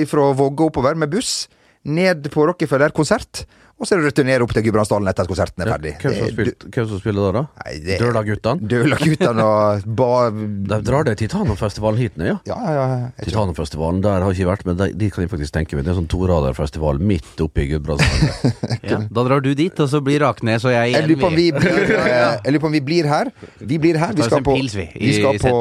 ifra 0.01 0.31
Vågå 0.35 0.71
oppover 0.71 0.97
med 0.97 1.11
buss 1.13 1.43
ned 1.89 2.25
på 2.33 2.47
Rockefeller 2.49 2.91
konsert, 2.97 3.45
og 3.79 3.87
så 3.87 3.95
returnerer 4.03 4.43
opp 4.43 4.51
til 4.57 4.65
Gudbrandsdalen 4.67 5.07
etter 5.11 5.23
at 5.23 5.31
konserten 5.31 5.63
er 5.63 5.69
ferdig. 5.71 5.93
Hvem 6.03 6.15
som, 6.17 6.25
Det- 6.27 6.33
spilt, 6.35 6.65
hvem 6.75 6.89
som 6.91 6.99
spiller 6.99 7.29
da, 7.33 7.43
da? 7.45 7.73
Det- 7.87 7.99
Døla-guttene? 8.03 8.69
Dølaguttene 8.73 9.45
og 9.45 9.85
ba... 9.99 10.09
De 10.73 10.79
drar 10.85 11.05
det 11.07 11.15
Titanofestivalen 11.21 11.99
hit 12.01 12.17
nå, 12.19 12.27
ja. 12.27 12.37
Ja, 12.49 12.59
ja, 12.75 12.87
ja. 13.05 13.11
Titanofestivalen, 13.25 14.01
der 14.05 14.21
har 14.25 14.33
jeg 14.35 14.41
ikke 14.43 14.51
vært, 14.51 14.65
men 14.67 14.77
de, 14.81 14.89
de 14.99 15.11
kan 15.15 15.23
jeg 15.25 15.31
faktisk 15.31 15.55
tenke 15.55 15.79
meg. 15.79 15.85
Det 15.87 15.93
er 15.93 15.97
en 15.97 16.01
sånn 16.03 16.11
toraderfestival 16.11 16.99
midt 17.01 17.41
oppe 17.47 17.63
i 17.65 17.69
Gudbrandsdalen. 17.75 18.57
Ja. 18.89 18.99
Da 19.13 19.23
drar 19.27 19.41
du 19.45 19.51
dit, 19.59 19.75
og 19.83 19.89
så 19.91 19.99
blir 20.05 20.21
Raknes 20.23 20.63
og 20.65 20.71
jeg 20.73 20.93
Jeg 20.95 21.05
lurer 21.09 21.21
på 21.21 21.27
om 21.29 21.35
vi 21.37 21.47
blir, 21.53 21.79
jeg 22.45 22.53
lurer 22.55 22.63
på 22.63 22.69
om 22.71 22.75
vi 22.77 22.81
blir 22.85 23.09
her. 23.11 23.31
Vi 23.61 23.77
blir 23.83 23.99
her. 24.01 24.15
Vi 24.17 24.23
skal 24.25 24.43
på, 24.47 24.55
vi, 24.57 24.85
vi 24.95 25.11
skal 25.19 25.39
på 25.43 25.53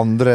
andre 0.00 0.34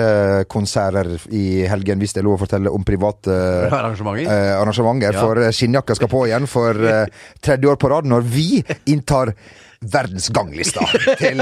konserter 0.50 1.10
i 1.36 1.44
helgen, 1.70 2.00
hvis 2.02 2.16
det 2.16 2.22
er 2.24 2.28
lov 2.28 2.38
å 2.40 2.42
fortelle 2.44 2.72
om 2.74 2.86
private 2.88 3.36
Arrangementer. 3.70 4.26
eh, 4.32 4.54
arrangementer. 4.60 5.14
Ja. 5.20 5.26
For 5.26 5.52
skinnjakka 5.56 5.98
skal 6.00 6.10
på 6.12 6.24
igjen 6.30 6.48
for 6.50 6.80
eh, 6.80 7.06
tredje 7.40 7.70
år 7.70 7.76
på 7.76 7.90
rad, 7.90 8.06
når 8.06 8.22
vi 8.22 8.64
inntar 8.86 9.34
verdens 9.82 10.26
ganglista 10.36 10.84
til, 11.20 11.40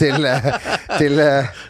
til, 0.00 0.24
til 0.96 1.18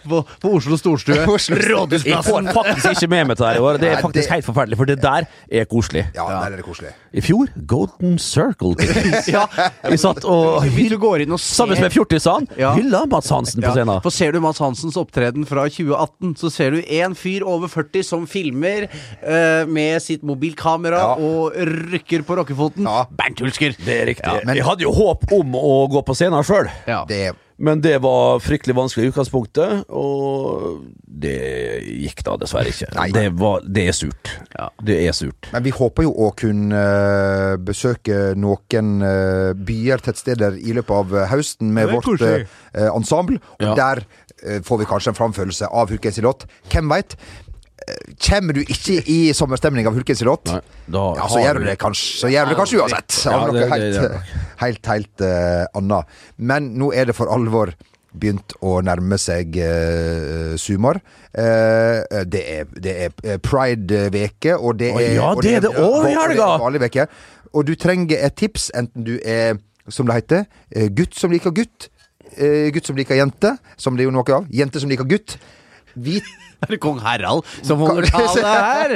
På, 0.07 0.21
på 0.41 0.53
Oslo 0.55 0.77
Storstue. 0.79 1.17
Oslo 1.27 1.57
Storstue. 1.59 1.99
Jeg 2.07 2.23
får 2.23 2.47
faktisk 2.55 2.93
ikke 3.03 3.09
med 3.11 3.25
meg 3.33 3.39
det 3.41 3.47
her 3.49 3.59
i 3.59 3.63
år. 3.67 3.79
Det 3.83 3.89
er 3.91 4.03
faktisk 4.05 4.31
helt 4.31 4.47
forferdelig, 4.47 4.79
for 4.79 4.87
det 4.87 5.01
der 5.03 5.27
er 5.51 5.67
koselig. 5.67 6.05
Ja, 6.15 6.29
der 6.31 6.53
er 6.53 6.61
det 6.61 6.65
koselig. 6.67 6.93
I 7.17 7.25
fjor 7.27 7.51
Golden 7.67 8.19
Circle. 8.23 8.75
Ja. 9.27 9.43
Vi 9.91 9.97
satt 9.99 10.23
og 10.29 10.63
Hvis 10.71 10.91
du 10.93 10.97
går 11.03 11.25
inn 11.25 11.33
og 11.35 11.41
ser 11.43 11.57
Sammen 11.65 11.81
med 11.83 11.91
fjortisene 11.95 12.47
Ja. 12.61 12.71
hylla 12.77 13.01
Mats 13.11 13.31
Hansen 13.33 13.63
på 13.65 13.69
Ja, 13.71 13.75
scenen. 13.75 14.01
for 14.05 14.15
ser 14.15 14.33
du 14.37 14.41
Mads 14.45 14.61
Hansens 14.63 14.97
opptreden 15.01 15.47
fra 15.49 15.65
2018, 15.69 16.35
så 16.39 16.51
ser 16.53 16.77
du 16.77 16.83
en 17.01 17.15
fyr 17.19 17.43
over 17.49 17.69
40 17.73 18.05
som 18.07 18.27
filmer 18.31 18.87
uh, 18.87 19.67
med 19.67 19.99
sitt 20.05 20.23
mobilkamera 20.27 21.01
Ja. 21.03 21.11
og 21.19 21.57
rykker 21.93 22.23
på 22.29 22.37
rockefoten. 22.39 22.87
Ja. 22.87 23.05
Bernt 23.11 23.41
Hulsker! 23.43 23.75
Det 23.83 23.97
er 24.03 24.07
riktig. 24.13 24.37
men- 24.47 24.57
jeg 24.61 24.65
hadde 24.69 24.87
jo 24.87 24.93
håp 24.95 25.27
om 25.35 25.57
å 25.59 25.75
gå 25.96 25.96
på 26.03 26.15
scenen 26.15 26.45
sjøl, 26.47 26.69
Ja. 26.87 27.05
Men 27.59 27.81
det 27.81 28.03
var 28.05 28.37
fryktelig 28.45 28.75
vanskelig 28.77 29.07
i 29.07 29.11
utgangspunktet, 29.15 29.87
og 29.89 30.83
det 31.09 31.33
gikk 32.03 32.21
da 32.27 32.35
dessverre 32.37 32.69
ikke. 32.69 32.91
Nei. 32.99 33.07
Det, 33.15 33.23
var, 33.41 33.63
det 33.65 33.87
er 33.89 33.97
surt. 33.97 34.33
Ja. 34.53 34.67
Det 34.85 34.99
er 35.09 35.17
surt. 35.17 35.49
Men 35.55 35.65
vi 35.65 35.73
håper 35.73 36.05
jo 36.05 36.13
å 36.13 36.29
kunne 36.37 36.77
eh, 36.77 37.57
besøke 37.65 38.35
noen 38.37 38.93
eh, 39.01 39.55
byer, 39.57 40.05
tettsteder, 40.05 40.59
i 40.61 40.77
løpet 40.77 40.93
av 40.99 41.17
høsten 41.33 41.73
med 41.73 41.89
vårt 41.95 42.05
koselig. 42.11 42.45
eh, 42.75 42.91
ensemble. 42.93 43.41
Og 43.57 43.71
Ja. 43.71 43.75
der 43.75 44.05
får 44.63 44.79
vi 44.79 44.85
kanskje 44.85 45.09
en 45.15 45.17
framførelse 45.17 45.67
av 45.73 45.89
Hulkens 45.89 46.19
låt. 46.21 46.45
Hvem 46.69 46.91
veit? 46.93 47.17
Kommer 48.19 48.57
du 48.57 48.63
ikke 48.65 48.97
i 49.13 49.19
sommerstemning 49.37 49.87
av 49.87 49.95
Hulkens 49.95 50.23
låt, 50.27 50.49
da 50.49 51.03
ja, 51.19 51.27
så 51.31 51.43
gjør 51.43 51.61
du 51.61 51.67
det 51.69 51.77
kanskje, 51.79 52.07
så 52.23 52.31
gjør 52.33 52.49
du 52.49 52.55
det 52.55 52.57
kanskje 52.59 52.79
uansett. 52.81 53.19
Ja, 53.27 53.35
Av 53.37 53.53
noe 53.53 53.67
helt, 53.71 54.33
helt, 54.63 54.89
helt 54.91 55.23
uh, 55.23 55.67
annet. 55.79 56.17
Men 56.37 56.73
nå 56.81 56.89
er 56.97 57.11
det 57.11 57.15
for 57.15 57.31
alvor 57.31 57.75
begynt 58.17 58.57
å 58.65 58.79
nærme 58.85 59.19
seg 59.21 59.59
uh, 59.61 60.57
sumar. 60.61 60.99
Uh, 61.37 62.01
det 62.27 62.43
er, 62.57 62.71
det 62.73 62.95
er 63.05 63.13
eh, 63.23 63.41
pride-veke, 63.45 64.57
og 64.57 64.81
det 64.81 64.91
er 64.95 65.19
ja, 65.19 65.29
det 65.37 65.53
er 65.59 65.67
det 65.69 65.75
også 65.75 66.09
i 66.11 66.17
helga! 66.17 67.07
Og 67.53 67.69
du 67.69 67.77
trenger 67.79 68.25
et 68.27 68.39
tips, 68.41 68.71
enten 68.77 69.05
du 69.07 69.15
er, 69.21 69.61
som 69.93 70.09
det 70.09 70.17
heter, 70.19 70.49
gutt 70.97 71.15
som 71.17 71.33
liker 71.33 71.55
gutt, 71.55 71.87
gutt 72.75 72.89
som 72.89 72.99
liker 72.99 73.17
jente, 73.17 73.55
som 73.81 73.97
det 73.97 74.05
er 74.05 74.11
jo 74.11 74.17
noe 74.17 74.35
av. 74.35 74.49
Jente 74.53 74.83
som 74.83 74.91
liker 74.91 75.07
gutt. 75.09 75.39
Vi 75.97 76.21
Er 76.65 76.71
det 76.73 76.79
kong 76.81 76.99
Harald 77.05 77.45
som 77.67 77.83
holder 77.85 78.07
tale 78.15 78.43
her? 78.49 78.95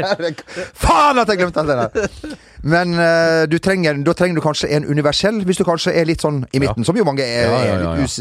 Faen 0.80 1.20
at 1.20 1.28
jeg 1.28 1.42
glemte 1.42 1.60
alt 1.60 1.68
det 1.68 1.76
der! 1.76 2.38
Men 2.64 2.94
uh, 2.96 3.44
du 3.48 3.58
trenger, 3.60 4.00
da 4.04 4.14
trenger 4.16 4.40
du 4.40 4.44
kanskje 4.44 4.70
en 4.76 4.86
universell, 4.88 5.42
hvis 5.44 5.60
du 5.60 5.64
kanskje 5.68 5.92
er 5.96 6.08
litt 6.08 6.24
sånn 6.24 6.42
i 6.56 6.60
midten, 6.60 6.84
som 6.88 6.96
jo 6.96 7.04
mange 7.08 7.24
er, 7.24 7.52
Ja, 7.52 7.60
ja, 7.64 7.76
ja, 7.84 7.92
ja. 8.00 8.08
us, 8.08 8.16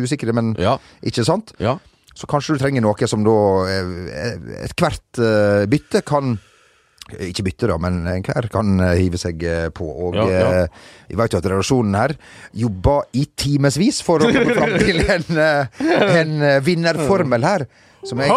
usikre 0.00 0.32
men 0.36 0.54
Ja. 0.60 0.78
ikke 1.04 1.24
sant? 1.28 1.52
Ja. 1.60 1.76
Så 2.18 2.26
kanskje 2.26 2.56
du 2.56 2.64
trenger 2.64 2.82
noe 2.82 3.06
som 3.08 3.22
da 3.22 3.36
eh, 3.70 4.64
Ethvert 4.66 5.20
uh, 5.22 5.64
bytte 5.70 6.02
kan 6.02 6.38
ikke 7.28 7.44
bytte, 7.46 7.68
da, 7.70 7.76
men 7.80 8.00
enhver 8.06 8.48
kan 8.52 8.74
eh, 8.84 8.94
hive 9.00 9.16
seg 9.20 9.42
eh, 9.48 9.68
på. 9.74 9.86
Og 9.88 10.14
Ja, 10.18 10.26
ja. 10.28 10.48
eh, 10.64 10.68
vi 11.08 11.16
vet 11.20 11.32
jo 11.32 11.38
at 11.40 11.48
redaksjonen 11.48 11.94
her 11.96 12.14
jobba 12.64 12.98
i 13.16 13.24
timevis 13.38 14.02
for 14.04 14.20
å 14.20 14.28
komme 14.32 14.56
fram 14.58 14.74
til 14.82 15.00
en, 15.08 15.40
en 16.20 16.34
vinnerformel 16.66 17.46
her. 17.48 17.66
Som 18.06 18.20
jeg 18.22 18.30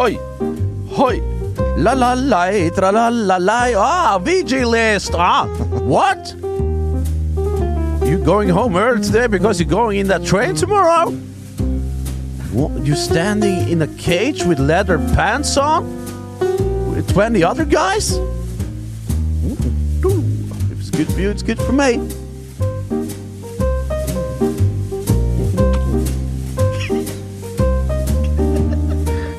Oi! 0.00 0.14
Hoi! 0.96 1.16
La-la-lei, 1.80 2.70
tra-la-la-lei 2.76 3.74
Ah, 3.78 4.18
VG 4.18 4.64
list. 4.66 5.14
Ah, 5.14 5.44
what? 5.84 6.34
You 8.06 8.18
going 8.24 8.48
home 8.48 8.76
early 8.76 9.02
today 9.02 9.26
because 9.28 9.60
you're 9.60 9.68
going 9.70 9.98
in 10.00 10.08
that 10.08 10.24
train 10.24 10.54
tomorrow? 10.56 11.12
What, 12.52 12.84
you 12.84 12.96
standing 12.96 13.68
in 13.68 13.82
a 13.82 13.86
cage 13.86 14.44
with 14.44 14.58
leather 14.58 14.98
pants 15.14 15.56
on? 15.56 15.84
With 16.90 17.08
20 17.12 17.44
other 17.44 17.64
guys? 17.64 18.16
If 19.42 20.80
it's 20.80 20.90
good 20.90 21.12
for 21.12 21.20
you, 21.20 21.30
it's 21.30 21.42
good 21.42 21.58
for 21.58 21.72
me. 21.72 21.98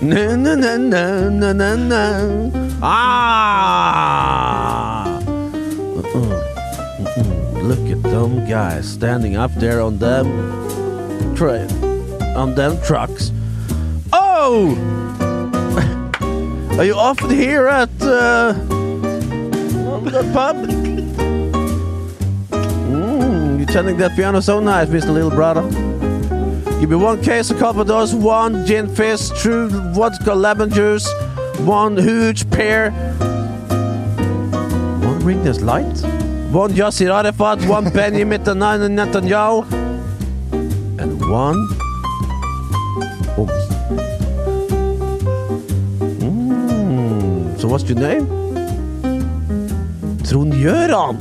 No, 0.02 0.36
no, 0.36 0.56
no, 0.56 0.78
no, 0.78 1.30
no, 1.30 1.54
no, 1.54 1.76
no. 1.76 2.52
Ah! 2.82 3.92
Uh-uh. 5.98 6.42
Look 7.62 7.90
at 7.90 8.02
them 8.04 8.48
guys 8.50 8.88
standing 8.90 9.36
up 9.36 9.54
there 9.56 9.82
on 9.82 10.00
them 10.00 10.52
train, 11.36 11.68
on 12.42 12.56
them 12.56 12.82
trucks. 12.82 13.32
Oh! 14.12 14.74
Are 16.80 16.84
you 16.84 16.96
often 16.96 17.30
here 17.30 17.68
at 17.68 17.90
uh, 18.02 18.54
the 20.02 20.28
pub? 20.34 20.56
Mm, 22.50 23.60
you're 23.60 23.68
telling 23.68 23.98
that 23.98 24.16
piano 24.16 24.42
so 24.42 24.60
nice, 24.60 24.88
Mr. 24.90 25.14
Little 25.14 25.30
Brother. 25.30 25.62
Give 26.80 26.90
me 26.90 26.96
one 26.96 27.22
case 27.22 27.52
of 27.52 27.60
Calvados, 27.60 28.16
one 28.16 28.66
gin 28.66 28.88
fizz, 28.88 29.40
true 29.40 29.70
vodka 29.94 30.34
lemon 30.34 30.72
juice, 30.72 31.08
one 31.60 31.96
huge 31.96 32.50
pear, 32.50 32.90
one 35.06 35.20
Ringnes 35.22 35.62
Light, 35.62 36.02
one 36.52 36.72
Yasser 36.72 37.12
Arafat, 37.14 37.64
one 37.70 37.84
Benjamin 37.94 38.42
Netanyahu, 38.42 39.72
and 41.00 41.30
one 41.30 41.68
Mm, 46.22 47.60
so 47.60 47.68
what's 47.68 47.84
your 47.90 48.00
name? 48.00 48.28
Trond 50.24 50.54
Göran. 50.54 51.20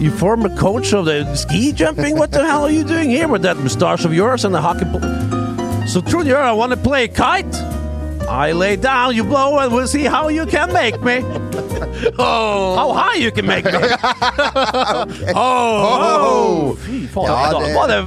You 0.00 0.10
former 0.10 0.54
coach 0.56 0.92
of 0.92 1.06
the 1.06 1.34
ski 1.34 1.72
jumping? 1.72 2.16
What 2.16 2.30
the 2.30 2.44
hell 2.44 2.64
are 2.64 2.70
you 2.70 2.84
doing 2.84 3.10
here 3.10 3.28
with 3.28 3.42
that 3.42 3.56
moustache 3.56 4.04
of 4.04 4.14
yours 4.14 4.44
and 4.44 4.54
the 4.54 4.60
hockey 4.60 4.84
ball? 4.84 5.00
So 5.86 6.00
Trond 6.00 6.28
Göran, 6.28 6.42
I 6.42 6.52
want 6.52 6.70
to 6.72 6.78
play 6.78 7.08
kite. 7.08 7.54
I 8.28 8.52
lay 8.52 8.76
down, 8.76 9.14
you 9.14 9.24
blow, 9.24 9.58
and 9.58 9.72
we'll 9.72 9.88
see 9.88 10.04
how 10.04 10.28
you 10.28 10.46
can 10.46 10.72
make 10.72 11.02
me. 11.02 11.20
oh. 12.18 12.74
How 12.76 12.92
high 12.92 13.16
you 13.16 13.30
can 13.32 13.46
make 13.46 13.64
me. 13.64 13.72
oh, 15.34 15.36
oh. 15.36 16.76
Fy 16.76 17.01
faen, 17.12 17.28
Ja, 17.30 17.52
da 17.52 17.60
det- 17.62 17.74
var 17.76 17.88
det 17.92 18.00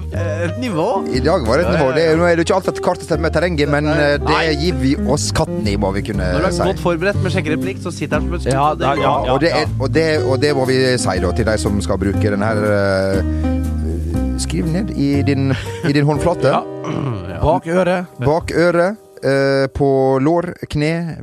Et 0.46 0.58
nivå. 0.62 0.88
I 1.16 1.20
dag 1.26 1.46
var 1.48 1.58
det 1.58 1.66
et 1.68 1.74
nivå. 1.78 1.88
Det 1.96 2.04
er, 2.10 2.16
nå 2.20 2.26
er 2.30 2.36
det 2.36 2.46
ikke 2.46 2.56
alltid 2.58 2.74
at 2.76 2.82
kartet 2.86 3.04
stemmer 3.08 3.26
med 3.30 3.34
terrenget, 3.38 3.70
men 3.70 3.88
eh, 3.94 4.18
det 4.18 4.58
gir 4.62 4.74
vi 4.82 4.96
oss 5.16 5.30
katten 5.32 5.68
i, 5.68 5.76
må 5.78 5.92
vi 5.96 6.02
kunne 6.10 6.26
Når 6.34 6.40
du 6.46 6.50
er 6.50 6.56
si. 6.58 6.64
godt 6.70 6.80
forberedt 6.84 7.22
med 7.24 7.32
sjekkereplikk, 7.32 7.80
så 7.86 7.92
sitter 7.94 8.20
han 8.20 8.28
som 8.28 8.34
et 8.38 8.42
stup. 8.42 8.54
Ja, 8.54 8.68
da- 8.76 8.94
ja, 8.96 9.02
ja, 9.26 9.34
og, 9.34 9.40
det 9.42 9.52
er, 9.52 9.68
og, 9.80 9.94
det, 9.94 10.08
og 10.26 10.42
det 10.42 10.56
må 10.58 10.66
vi 10.70 10.80
si 10.98 11.20
da 11.24 11.32
til 11.32 11.46
de 11.46 11.58
som 11.62 11.82
skal 11.82 11.98
bruke 12.02 12.34
den 12.36 12.42
her 12.42 12.58
eh, 12.76 13.24
Skriv 14.38 14.66
ned 14.68 14.90
i 15.00 15.22
din, 15.24 15.54
i 15.88 15.94
din 15.96 16.06
håndflate. 16.06 16.50
Ja. 16.52 17.40
Bak 17.42 17.68
øret. 17.72 18.06
Bak 18.20 18.52
øret, 18.52 18.98
eh, 19.24 19.68
på 19.74 19.88
lår, 20.20 20.50
kne 20.70 20.90
eh, 20.92 21.22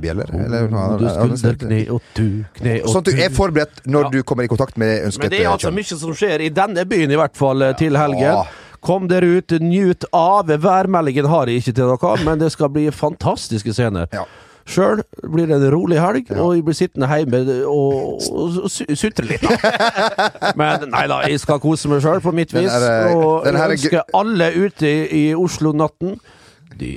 Bjeller, 0.00 0.30
eller 0.44 0.68
noe 0.72 0.98
Du 1.00 1.06
skulder, 1.08 1.56
kne 1.60 1.80
og 1.94 2.02
du, 2.16 2.26
kne 2.58 2.76
og 2.82 2.90
Sånn 2.92 3.02
at 3.04 3.10
du 3.10 3.22
er 3.24 3.34
forberedt 3.34 3.82
når 3.86 4.08
Ja. 4.08 4.10
du 4.10 4.22
kommer 4.22 4.44
i 4.44 4.50
kontakt 4.52 4.76
med 4.80 5.06
ønsket 5.08 5.22
Men 5.26 5.30
det 5.34 5.40
er 5.44 5.50
altså 5.52 5.72
mye 5.74 5.98
som 6.04 6.14
skjer 6.14 6.44
i 6.46 6.52
denne 6.54 6.84
byen, 6.88 7.10
i 7.10 7.18
hvert 7.20 7.36
fall, 7.36 7.62
eh, 7.62 7.72
til 7.80 7.96
helgen. 7.96 8.44
Kom 8.84 9.06
dere 9.08 9.38
ut, 9.38 9.50
nyt 9.64 10.04
av. 10.12 10.46
Værmeldingen 10.48 11.26
har 11.32 11.46
jeg 11.48 11.62
ikke 11.62 11.72
til 11.80 11.92
dere, 11.94 12.16
men 12.24 12.38
det 12.42 12.50
skal 12.52 12.68
bli 12.68 12.90
fantastiske 12.92 13.72
scener. 13.72 14.06
Ja. 14.12 14.26
Sjøl 14.64 15.02
blir 15.28 15.46
det 15.48 15.56
en 15.58 15.70
rolig 15.74 15.98
helg, 16.00 16.30
og 16.40 16.54
jeg 16.56 16.64
blir 16.64 16.72
sittende 16.76 17.04
hjemme 17.08 17.40
og, 17.68 18.22
og, 18.32 18.54
og 18.64 18.70
sutre 18.72 19.26
litt. 19.28 19.42
Da. 19.44 20.52
Men 20.56 20.86
nei 20.88 21.02
da, 21.10 21.18
jeg 21.28 21.40
skal 21.42 21.60
kose 21.60 21.90
meg 21.92 22.00
sjøl 22.00 22.22
på 22.24 22.32
mitt 22.32 22.48
Den 22.54 22.64
vis. 22.64 22.72
er, 22.72 23.08
eh, 23.10 23.12
Og 23.12 23.44
ønske 23.44 23.66
ønsker 23.74 24.02
alle 24.16 24.48
ute 24.56 24.88
i, 24.88 25.02
i 25.28 25.34
Oslo-natten 25.36 26.16
de 26.80 26.94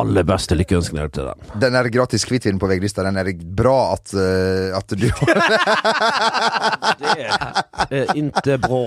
aller 0.00 0.24
beste 0.26 0.56
lykkeønskninger 0.58 1.10
til 1.14 1.28
dem. 1.28 1.38
Den 1.62 1.76
er 1.78 1.86
gratis 1.94 2.24
hvitvin 2.26 2.58
på 2.58 2.66
VG-lista. 2.70 3.04
Den 3.06 3.16
er 3.20 3.28
bra 3.54 3.76
at, 3.94 4.10
uh, 4.16 4.74
at 4.78 4.88
du 4.90 5.06
Det 7.90 8.00
er 8.02 8.14
inte 8.18 8.56
bra. 8.58 8.80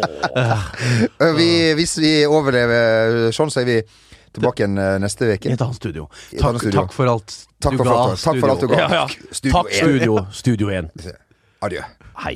vi, 1.37 1.49
Hvis 1.79 1.97
vi 2.03 2.11
overlever 2.27 3.29
sånn, 3.35 3.51
så 3.53 3.61
er 3.63 3.69
vi 3.71 3.77
tilbake 4.37 4.61
igjen 4.65 4.77
eh, 4.77 4.97
neste 5.01 5.31
I 5.31 5.37
uke. 5.37 5.53
et 5.55 5.61
annet 5.63 5.79
studio. 5.79 6.09
I 6.31 6.35
et 6.35 6.41
Takk, 6.41 6.49
annet 6.51 6.61
studio. 6.65 6.81
takk 6.83 6.93
for 6.93 7.13
alt 7.13 7.37
Takk 7.63 7.71
du 7.73 7.77
for, 7.79 7.87
ga. 7.87 7.95
alt, 8.03 8.21
takk 8.21 8.41
for 8.43 8.49
alt 8.53 8.61
du 8.61 8.67
ga. 8.67 8.81
Ja, 8.83 8.89
ja. 8.93 9.31
Studio 9.31 9.55
Takk, 9.55 9.71
1. 9.71 9.79
Studio, 9.79 10.19
Studio 10.43 10.69
1. 10.69 11.07
Adjø. 11.65 11.81
Hei. 12.25 12.35